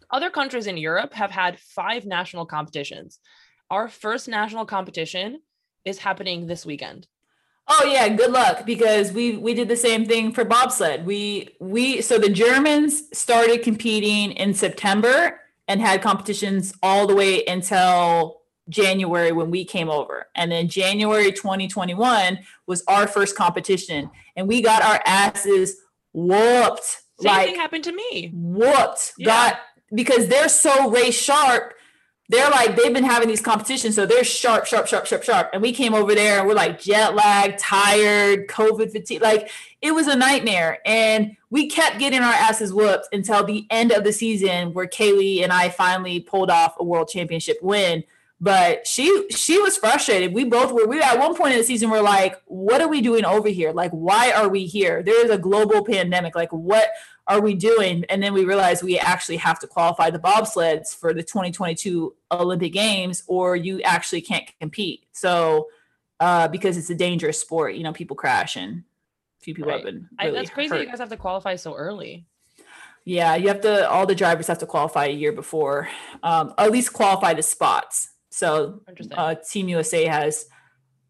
[0.10, 3.20] Other countries in Europe have had five national competitions.
[3.70, 5.40] Our first national competition
[5.86, 7.08] is happening this weekend.
[7.68, 11.06] Oh yeah, good luck because we we did the same thing for bobsled.
[11.06, 17.46] We we so the Germans started competing in September and had competitions all the way
[17.46, 20.28] until January when we came over.
[20.36, 25.78] And then January 2021 was our first competition and we got our asses
[26.14, 26.84] whooped.
[27.20, 28.32] Same like thing happened to me.
[28.34, 29.14] whooped.
[29.18, 29.26] Yeah.
[29.26, 29.60] Got
[29.94, 31.74] because they're so race sharp.
[32.30, 35.50] they're like they've been having these competitions, so they're sharp, sharp, sharp, sharp, sharp.
[35.54, 39.22] And we came over there and we're like jet lag, tired, COVID fatigue.
[39.22, 40.80] Like it was a nightmare.
[40.86, 45.44] And we kept getting our asses whooped until the end of the season where Kaillie
[45.44, 48.04] and I finally pulled off a world championship win.
[48.44, 50.34] But she she was frustrated.
[50.34, 53.00] We both were we at one point in the season we're like, what are we
[53.00, 53.72] doing over here?
[53.72, 55.02] Like, why are we here?
[55.02, 56.36] There is a global pandemic.
[56.36, 56.90] Like, what
[57.26, 58.04] are we doing?
[58.10, 62.74] And then we realized we actually have to qualify the bobsleds for the 2022 Olympic
[62.74, 65.06] Games, or you actually can't compete.
[65.14, 65.70] So,
[66.20, 68.84] uh, because it's a dangerous sport, you know, people crash and
[69.40, 69.78] a few people Right.
[69.78, 70.10] have been.
[70.20, 70.70] I, that's crazy.
[70.76, 70.82] hurt.
[70.82, 72.26] You guys have to qualify so early.
[73.06, 73.90] Yeah, you have to.
[73.90, 75.88] All the drivers have to qualify a year before,
[76.24, 78.10] um, at least qualify the spots.
[78.34, 80.46] So, uh, Team USA has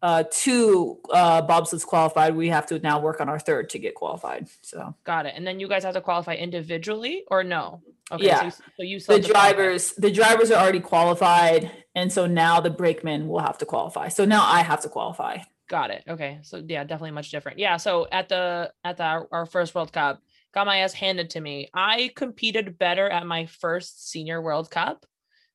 [0.02, 2.36] uh, two uh, bobsleds qualified.
[2.36, 4.48] We have to now work on our third to get qualified.
[4.62, 4.94] So.
[5.04, 5.34] Got it.
[5.36, 7.80] And then you guys have to qualify individually or no?
[8.12, 8.26] Okay.
[8.26, 8.50] Yeah.
[8.50, 12.60] So you, so you the to drivers the drivers are already qualified and so now
[12.60, 16.04] the brakemen will have to qualify so now i have to qualify Got it.
[16.06, 16.40] Okay.
[16.42, 17.58] So yeah, definitely much different.
[17.58, 17.78] Yeah.
[17.78, 20.20] So at the at the our, our first World Cup,
[20.52, 21.70] got my ass handed to me.
[21.72, 25.06] I competed better at my first senior World Cup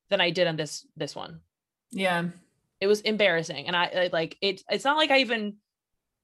[0.08, 1.40] than I did on this this one.
[1.92, 2.24] Yeah
[2.80, 3.66] It was embarrassing.
[3.66, 5.56] And I, I like it it's not like I even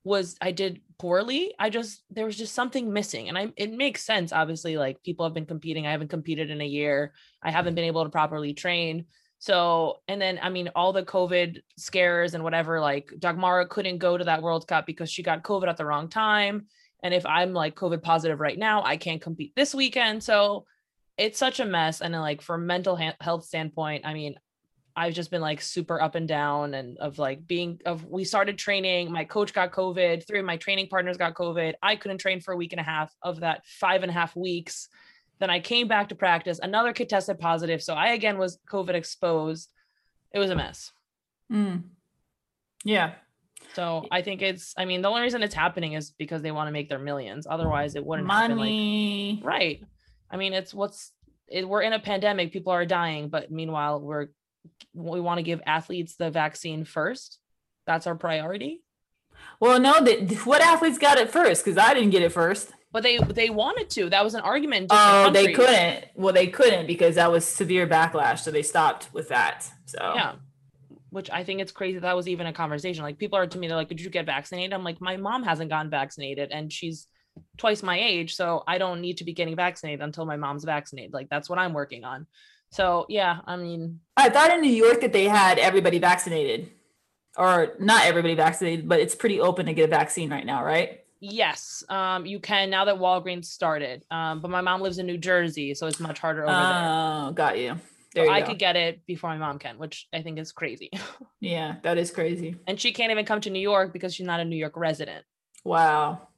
[0.05, 1.53] was I did poorly.
[1.59, 3.29] I just there was just something missing.
[3.29, 4.79] And I it makes sense, obviously.
[4.79, 5.87] Like people have been competing.
[5.87, 7.13] I haven't competed in a year.
[7.43, 9.05] I haven't been able to properly train.
[9.39, 14.17] So, and then I mean, all the COVID scares and whatever, like Dagmara couldn't go
[14.17, 16.69] to that World Cup because she got COVID at the wrong time.
[17.03, 20.23] And if I'm like COVID positive right now, I can't compete this weekend.
[20.23, 20.65] So
[21.19, 22.01] it's such a mess.
[22.01, 24.37] And like, for mental health standpoint, I mean,
[24.99, 28.57] I've just been like super up and down and of like being of we started
[28.57, 29.13] training.
[29.13, 31.75] My coach got COVID, three of my training partners got COVID.
[31.83, 34.35] I couldn't train for a week and a half of that five and a half
[34.35, 34.89] weeks.
[35.39, 36.59] Then I came back to practice.
[36.63, 37.83] Another kid tested positive.
[37.83, 39.69] So I again was COVID exposed.
[40.33, 40.93] It was a mess.
[41.53, 41.83] Mm.
[42.83, 43.13] yeah
[43.75, 46.69] So I think it's, I mean, the only reason it's happening is because they want
[46.69, 47.47] to make their millions.
[47.49, 48.53] Otherwise, it wouldn't happen.
[48.53, 49.85] Like, money right.
[50.31, 51.13] I mean, it's what's,
[51.49, 54.29] it, we're in a pandemic, people are dying, but meanwhile, we're,
[54.95, 57.39] we want to give athletes the vaccine first.
[57.87, 58.83] That's our priority.
[59.61, 63.03] well no the, what athletes got it first because i didn't get it first But
[63.03, 64.09] they they wanted to.
[64.09, 64.87] That was an argument.
[64.91, 69.29] oh they couldn't well they couldn't because that was severe backlash so they stopped with
[69.29, 70.33] that so Yeah.
[71.11, 73.03] Which I think it's crazy that was even a conversation.
[73.05, 75.45] Like people are to me, they're like, "Did you get vaccinated?" I'm like, "My mom
[75.45, 77.07] hasn't gotten vaccinated, and she's
[77.57, 81.15] twice my age, so I don't need to be getting vaccinated until my mom's vaccinated.
[81.15, 82.27] Like that's what I'm working on."
[82.71, 86.71] So yeah, I mean, i thought in new york that they had everybody vaccinated
[87.37, 91.01] or not everybody vaccinated but it's pretty open to get a vaccine right now right
[91.21, 94.05] yes, um, you can now that Walgreens started.
[94.11, 96.85] Um, but my mom lives in New Jersey, so it's much harder over there.
[96.85, 97.79] oh got you So
[98.15, 98.47] there you I go.
[98.49, 100.91] could get it before my mom can, which I think is crazy.
[101.41, 104.41] yeah that is crazy and she can't even come to New York because she's not
[104.41, 105.25] a New York resident.
[105.65, 106.29] wow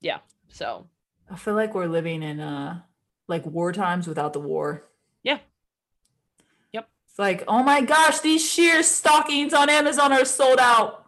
[0.00, 0.18] Yeah.
[0.48, 0.86] So
[1.30, 2.80] I feel like we're living in uh
[3.28, 4.84] like war times without the war.
[5.26, 5.38] Yeah.
[6.72, 6.88] Yep.
[7.08, 11.04] It's like, oh my gosh, these sheer stockings on Amazon are sold out.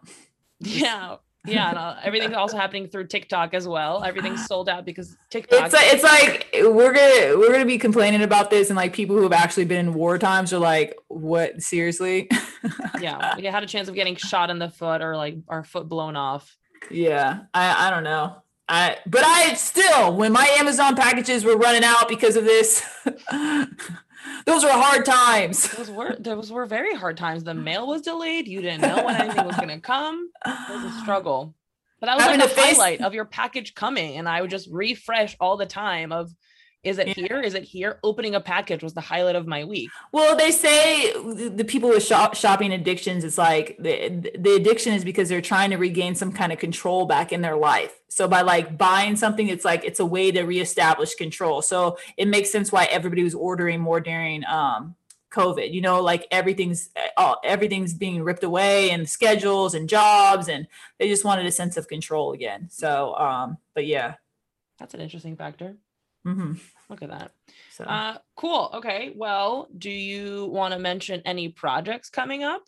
[0.59, 4.03] yeah, yeah, and uh, everything's also happening through TikTok as well.
[4.03, 5.67] Everything's sold out because TikTok.
[5.67, 9.15] It's like it's like we're gonna we're gonna be complaining about this, and like people
[9.15, 11.61] who have actually been in war times are like, what?
[11.61, 12.29] Seriously?
[12.99, 15.87] yeah, we had a chance of getting shot in the foot or like our foot
[15.87, 16.57] blown off.
[16.91, 17.43] yeah.
[17.53, 18.43] I I don't know.
[18.69, 22.83] I but I still when my Amazon packages were running out because of this,
[24.45, 25.69] those were hard times.
[25.75, 27.43] Those were those were very hard times.
[27.43, 28.47] The mail was delayed.
[28.47, 30.29] You didn't know when anything was gonna come.
[30.45, 31.55] It was a struggle.
[31.99, 34.41] But that was Having like to the face- highlight of your package coming, and I
[34.41, 36.31] would just refresh all the time of.
[36.83, 37.13] Is it Yeah.
[37.13, 37.41] here?
[37.41, 37.99] Is it here?
[38.03, 39.89] Opening a package was the highlight of my week.
[40.13, 45.03] Well, they say the people with shop, shopping addictions, it's like the, the addiction is
[45.03, 47.99] because they're trying to regain some kind of control back in their life.
[48.07, 51.61] So by like buying something, it's like it's a way to reestablish control.
[51.61, 54.95] So it makes sense why everybody was ordering more during um,
[55.31, 55.73] COVID.
[55.73, 60.65] You know, like everything's all, everything's being ripped away and schedules and jobs, and
[60.97, 62.69] they just wanted a sense of control again.
[62.71, 64.15] So, um, but yeah.
[64.79, 65.75] That's an interesting factor.
[66.23, 66.53] Hmm
[66.89, 67.31] Look at that.
[67.71, 68.71] So Uh, cool.
[68.73, 69.13] Okay.
[69.15, 72.63] Well, do you want to mention any projects coming up?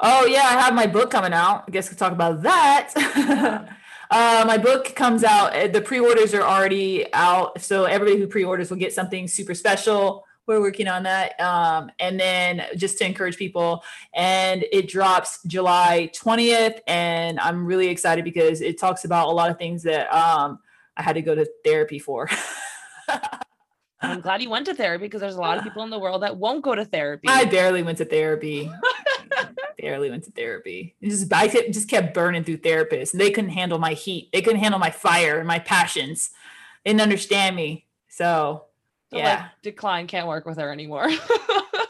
[0.00, 1.64] Oh yeah, I have my book coming out.
[1.66, 2.92] I guess we'll talk about that.
[4.10, 5.56] uh, my book comes out.
[5.56, 10.24] uh, The pre-orders are already out, so everybody who pre-orders will get something super special.
[10.46, 13.82] We're working on that, um, and then just to encourage people,
[14.14, 19.50] and it drops July twentieth, and I'm really excited because it talks about a lot
[19.50, 20.58] of things that um,
[20.96, 22.28] I had to go to therapy for.
[24.00, 26.22] I'm glad you went to therapy because there's a lot of people in the world
[26.22, 27.28] that won't go to therapy.
[27.28, 28.70] I barely went to therapy.
[29.78, 30.94] barely went to therapy.
[31.00, 33.12] It just I kept, just kept burning through therapists.
[33.12, 34.30] They couldn't handle my heat.
[34.32, 36.30] They couldn't handle my fire and my passions.
[36.84, 37.86] They didn't understand me.
[38.08, 38.66] So,
[39.10, 39.36] So, yeah.
[39.36, 41.08] like, decline can't work with her anymore.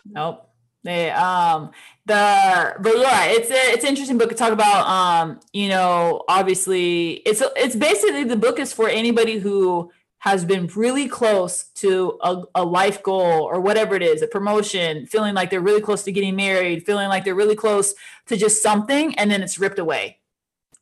[0.09, 0.49] Nope.
[0.83, 1.73] They um
[2.07, 4.87] the but yeah, it's a it's an interesting book to talk about.
[4.87, 10.67] Um, you know, obviously it's it's basically the book is for anybody who has been
[10.75, 15.51] really close to a, a life goal or whatever it is, a promotion, feeling like
[15.51, 17.95] they're really close to getting married, feeling like they're really close
[18.27, 20.19] to just something, and then it's ripped away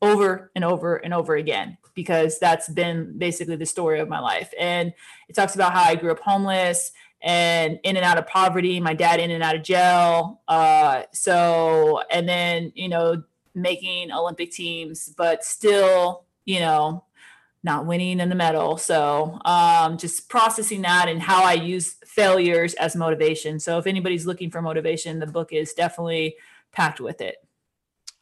[0.01, 4.53] over and over and over again because that's been basically the story of my life.
[4.59, 4.93] And
[5.29, 8.95] it talks about how I grew up homeless and in and out of poverty, my
[8.95, 10.43] dad in and out of jail.
[10.47, 13.23] Uh, so, and then, you know,
[13.55, 17.05] making Olympic teams, but still, you know,
[17.65, 18.77] not winning in the medal.
[18.77, 23.59] So, um, just processing that and how I use failures as motivation.
[23.59, 26.37] So, if anybody's looking for motivation, the book is definitely
[26.71, 27.37] packed with it.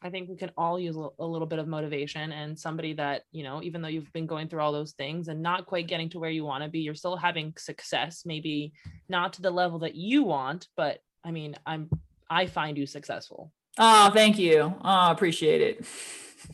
[0.05, 3.45] I think we can all use a little bit of motivation and somebody that, you
[3.45, 6.19] know, even though you've been going through all those things and not quite getting to
[6.19, 8.73] where you want to be, you're still having success, maybe
[9.09, 11.89] not to the level that you want, but I mean, I'm
[12.29, 13.53] I find you successful.
[13.79, 14.75] Oh, thank you.
[14.83, 15.87] Oh, appreciate it.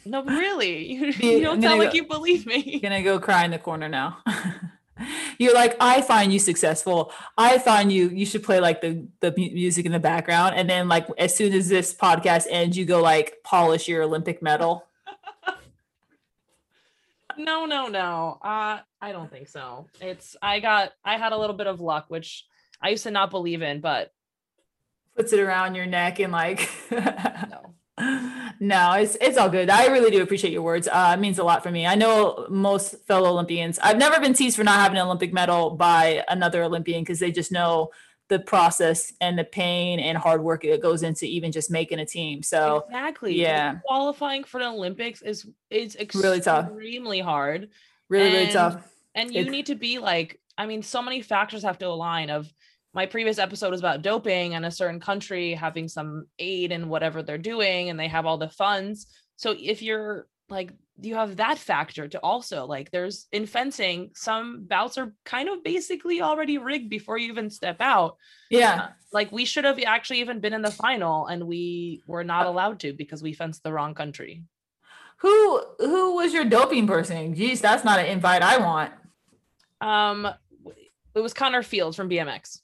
[0.05, 0.93] No, really.
[0.95, 2.81] You, you don't sound gonna like you believe me.
[2.83, 4.19] gonna go cry in the corner now.
[5.39, 7.13] You're like, I find you successful.
[7.37, 8.09] I find you.
[8.09, 11.53] You should play like the the music in the background, and then like as soon
[11.53, 14.85] as this podcast ends, you go like polish your Olympic medal.
[17.37, 18.39] No, no, no.
[18.43, 19.87] Uh, I don't think so.
[20.01, 22.45] It's I got I had a little bit of luck, which
[22.83, 24.13] I used to not believe in, but
[25.17, 26.69] Puts it around your neck and like.
[26.93, 27.75] no.
[28.61, 29.71] No, it's it's all good.
[29.71, 30.89] I really do appreciate your words.
[30.89, 31.87] Uh, it means a lot for me.
[31.87, 33.79] I know most fellow Olympians.
[33.81, 37.31] I've never been teased for not having an Olympic medal by another Olympian because they
[37.31, 37.91] just know
[38.29, 42.05] the process and the pain and hard work that goes into even just making a
[42.07, 42.43] team.
[42.43, 43.31] So exactly.
[43.33, 43.75] Like, yeah.
[43.87, 46.67] Qualifying for the Olympics is is Really tough.
[46.67, 47.71] extremely hard.
[48.09, 48.77] really, really tough.
[49.15, 52.31] And you It's- need to be like, I mean, so many factors have to align
[52.31, 52.53] of
[52.95, 57.23] my previous episode was about doping and a certain country having some aid in whatever
[57.23, 59.07] they're doing and they have all the funds.
[59.37, 64.65] So if you're like you have that factor to also like there's in fencing some
[64.65, 68.17] bouts are kind of basically already rigged before you even step out
[68.51, 68.89] Yeah.
[69.13, 72.81] like we should have actually even been in the final and we were not allowed
[72.81, 74.43] to because we fenced the wrong country
[75.19, 77.35] Who who was your doping person?
[77.35, 78.93] Geez, that's not an invite I want.
[79.83, 80.27] um
[81.15, 82.61] it was connor fields from bmx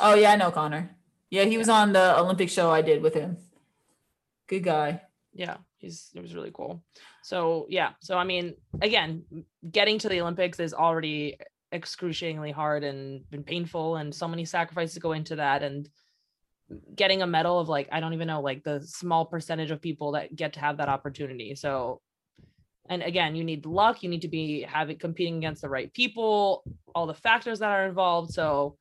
[0.00, 0.96] Oh yeah, I know Connor.
[1.30, 3.36] Yeah, he was on the Olympic show I did with him.
[4.48, 5.02] Good guy.
[5.34, 6.82] yeah he's it was really cool
[7.22, 9.24] so yeah so i mean again
[9.70, 11.36] getting to the olympics is already
[11.72, 15.88] excruciatingly hard and been painful and so many sacrifices go into that and
[16.94, 20.12] getting a medal of like i don't even know like the small percentage of people
[20.12, 22.00] that get to have that opportunity so
[22.88, 26.62] and again you need luck you need to be having competing against the right people
[26.94, 28.76] all the factors that are involved so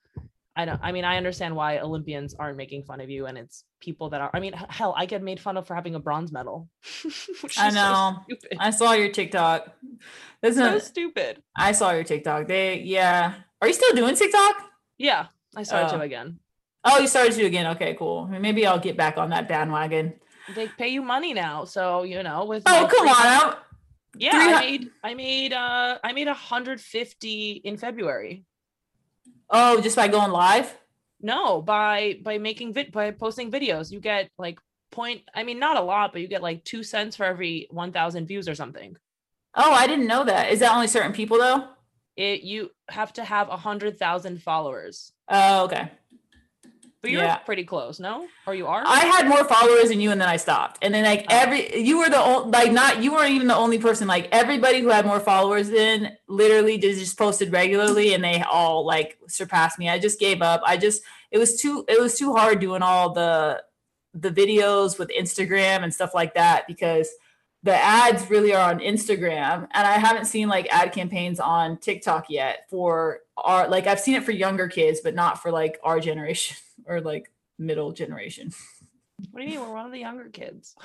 [0.56, 3.64] i don't i mean i understand why olympians aren't making fun of you and it's
[3.80, 6.32] people that are i mean hell i get made fun of for having a bronze
[6.32, 6.68] medal
[7.42, 8.18] which I is so know.
[8.26, 8.58] stupid.
[8.60, 9.72] I saw your TikTok.
[10.42, 12.48] That's so not, stupid I saw your TikTok.
[12.48, 13.36] They yeah.
[13.62, 14.56] Are you still doing TikTok?
[14.98, 15.98] yeah i started Oh.
[16.00, 16.40] to again
[16.84, 17.68] Oh, you started to again.
[17.76, 18.26] Okay, cool.
[18.26, 20.14] Maybe I'll get back on that bandwagon.
[20.56, 23.56] they pay you money now so you know with Oh, come on.
[24.18, 28.44] yeah i made i made uh i made 150 in february
[29.52, 30.76] Oh, just by going live?
[31.22, 34.60] No, by by making vid by posting videos, you get like
[34.92, 35.22] point.
[35.36, 38.28] I mean, not a lot, but you get like two cents for every one thousand
[38.28, 38.96] views or something.
[39.54, 40.52] Oh, I didn't know that.
[40.52, 41.68] Is that only certain people though?
[42.16, 45.92] It you have to have a hundred thousand followers, Oh, okay.
[47.02, 47.38] But you're Yeah.
[47.38, 48.28] pretty close, no?
[48.46, 48.84] Or you are?
[48.86, 50.80] I had more followers than you, and then I stopped.
[50.82, 51.36] And then like Oh.
[51.36, 54.08] every you were the only like not you weren't even the only person.
[54.08, 58.86] Like everybody who had more followers than literally just just posted regularly, and they all
[58.86, 59.90] like surpassed me.
[59.90, 60.62] I just gave up.
[60.66, 63.64] I just it was too it was too hard doing all the
[64.14, 67.10] the videos with Instagram and stuff like that because
[67.64, 72.30] the ads really are on Instagram and I haven't seen like ad campaigns on TikTok
[72.30, 76.00] yet for our like I've seen it for younger kids but not for like our
[76.00, 78.52] generation or like middle generation.
[79.32, 79.62] what do you mean?
[79.62, 80.76] We're one of the younger kids.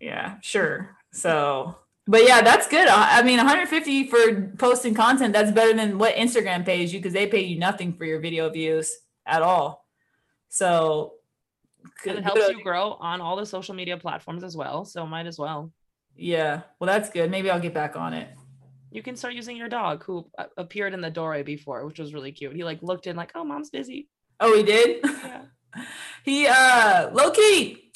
[0.00, 0.96] Yeah, sure.
[1.12, 2.88] So, but yeah, that's good.
[2.88, 7.12] I I mean, 150 for posting content, that's better than what Instagram pays you because
[7.12, 8.96] they pay you nothing for your video views
[9.26, 9.84] at all.
[10.48, 11.14] So,
[12.06, 14.84] And it helps you grow on all the social media platforms as well.
[14.84, 15.72] So might as well.
[16.16, 17.30] Yeah, well, that's good.
[17.30, 18.28] Maybe I'll get back on it.
[18.90, 20.26] You can start using your dog who
[20.56, 22.54] appeared in the doorway before, which was really cute.
[22.56, 24.08] He like looked in like, oh, mom's busy.
[24.40, 25.04] Oh, he did.
[25.74, 25.84] Yeah.
[26.24, 27.92] he uh Loki.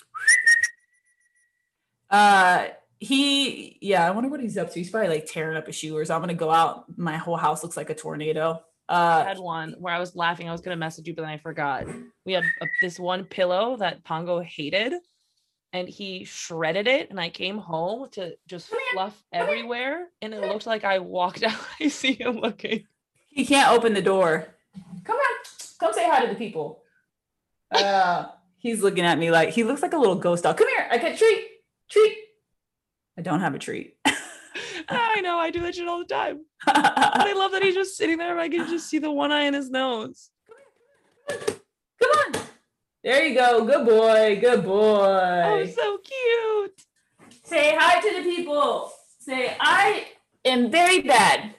[2.11, 2.67] Uh
[2.99, 4.79] he yeah, I wonder what he's up to.
[4.79, 6.15] He's probably like tearing up a shoe or so.
[6.15, 6.85] I'm gonna go out.
[6.99, 8.63] My whole house looks like a tornado.
[8.91, 10.49] I Uh had one where I was laughing.
[10.49, 11.87] I was gonna message you, but then I forgot.
[12.27, 14.95] We had a, this one pillow that Pongo hated,
[15.73, 17.11] and he shredded it.
[17.11, 21.59] And I came home to just fluff everywhere, and it looked like I walked out.
[21.81, 22.87] I see him looking.
[23.29, 24.49] he can't open the door.
[25.05, 25.35] Come on,
[25.79, 26.83] come say hi to the people.
[27.71, 28.27] Uh
[28.59, 30.57] he's looking at me like he looks like a little ghost dog.
[30.59, 31.47] Come here, I get a treat.
[31.89, 32.19] Treat.
[33.19, 33.97] I don't have a treat.
[34.91, 36.45] I know I do that shit all the time.
[36.67, 38.39] But I love that he's just sitting there.
[38.39, 40.31] I can just see the one eye in his nose.
[41.29, 41.49] Come
[42.03, 42.43] on.
[43.03, 43.65] There you go.
[43.65, 44.39] Good boy.
[44.41, 45.43] Good boy.
[45.47, 46.83] Oh, so cute.
[47.45, 48.93] Say hi to the people.
[49.21, 50.09] Say, I
[50.45, 51.55] am very bad.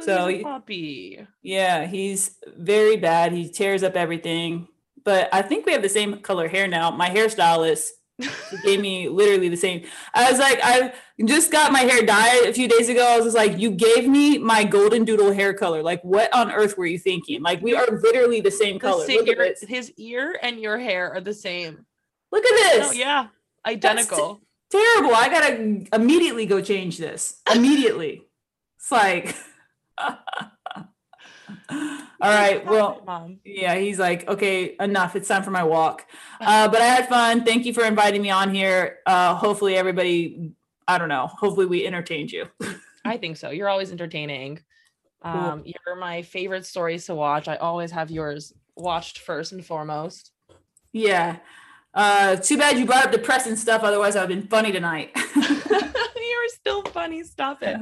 [0.00, 1.26] So puppy.
[1.42, 3.32] Yeah, he's very bad.
[3.32, 4.68] He tears up everything.
[5.04, 6.90] But I think we have the same color hair now.
[6.90, 7.88] My hairstylist
[8.20, 9.84] she gave me literally the same.
[10.14, 10.92] I was like, I
[11.24, 13.04] just got my hair dyed a few days ago.
[13.06, 15.82] I was just like, you gave me my golden doodle hair color.
[15.82, 17.42] Like, what on earth were you thinking?
[17.42, 19.06] Like, we are literally the same The color.
[19.06, 21.86] same- your- his ear and your hair are the same.
[22.30, 22.88] Look at oh, this.
[22.88, 23.26] Oh, yeah,
[23.66, 24.40] identical.
[24.70, 25.14] terrible.
[25.14, 27.40] I gotta immediately go change this.
[27.54, 28.22] Immediately.
[28.78, 29.36] it's like
[32.22, 32.64] all right.
[32.64, 33.40] Well, mom.
[33.44, 35.16] yeah, he's like, okay, enough.
[35.16, 36.06] It's time for my walk.
[36.40, 37.44] Uh, but I had fun.
[37.44, 38.98] Thank you for inviting me on here.
[39.06, 40.52] Uh, hopefully everybody,
[40.86, 42.46] I don't know, hopefully we entertained you.
[43.04, 43.50] I think so.
[43.50, 44.60] You're always entertaining.
[45.22, 47.48] Um, you're my favorite stories to watch.
[47.48, 50.30] I always have yours watched first and foremost.
[50.92, 51.38] Yeah.
[51.94, 53.82] Uh, too bad you brought up depressing stuff.
[53.82, 55.10] Otherwise, i would have been funny tonight.
[55.34, 57.24] you're still funny.
[57.24, 57.76] Stop it.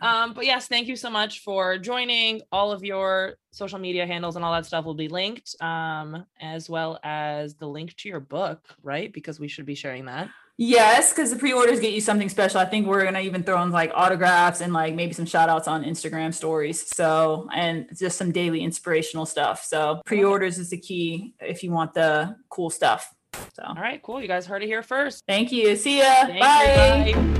[0.00, 2.40] Um, but yes, thank you so much for joining.
[2.52, 6.70] All of your social media handles and all that stuff will be linked, um, as
[6.70, 9.12] well as the link to your book, right?
[9.12, 10.28] Because we should be sharing that.
[10.62, 12.60] Yes, because the pre-orders get you something special.
[12.60, 15.66] I think we're gonna even throw in like autographs and like maybe some shout outs
[15.66, 16.86] on Instagram stories.
[16.94, 19.64] So and just some daily inspirational stuff.
[19.64, 23.10] So pre-orders is the key if you want the cool stuff.
[23.54, 24.20] So All right, cool.
[24.20, 25.24] You guys heard it here first.
[25.26, 25.76] thank you.
[25.76, 26.26] See ya.
[26.26, 27.12] Thank you, Bye.
[27.14, 27.39] bye.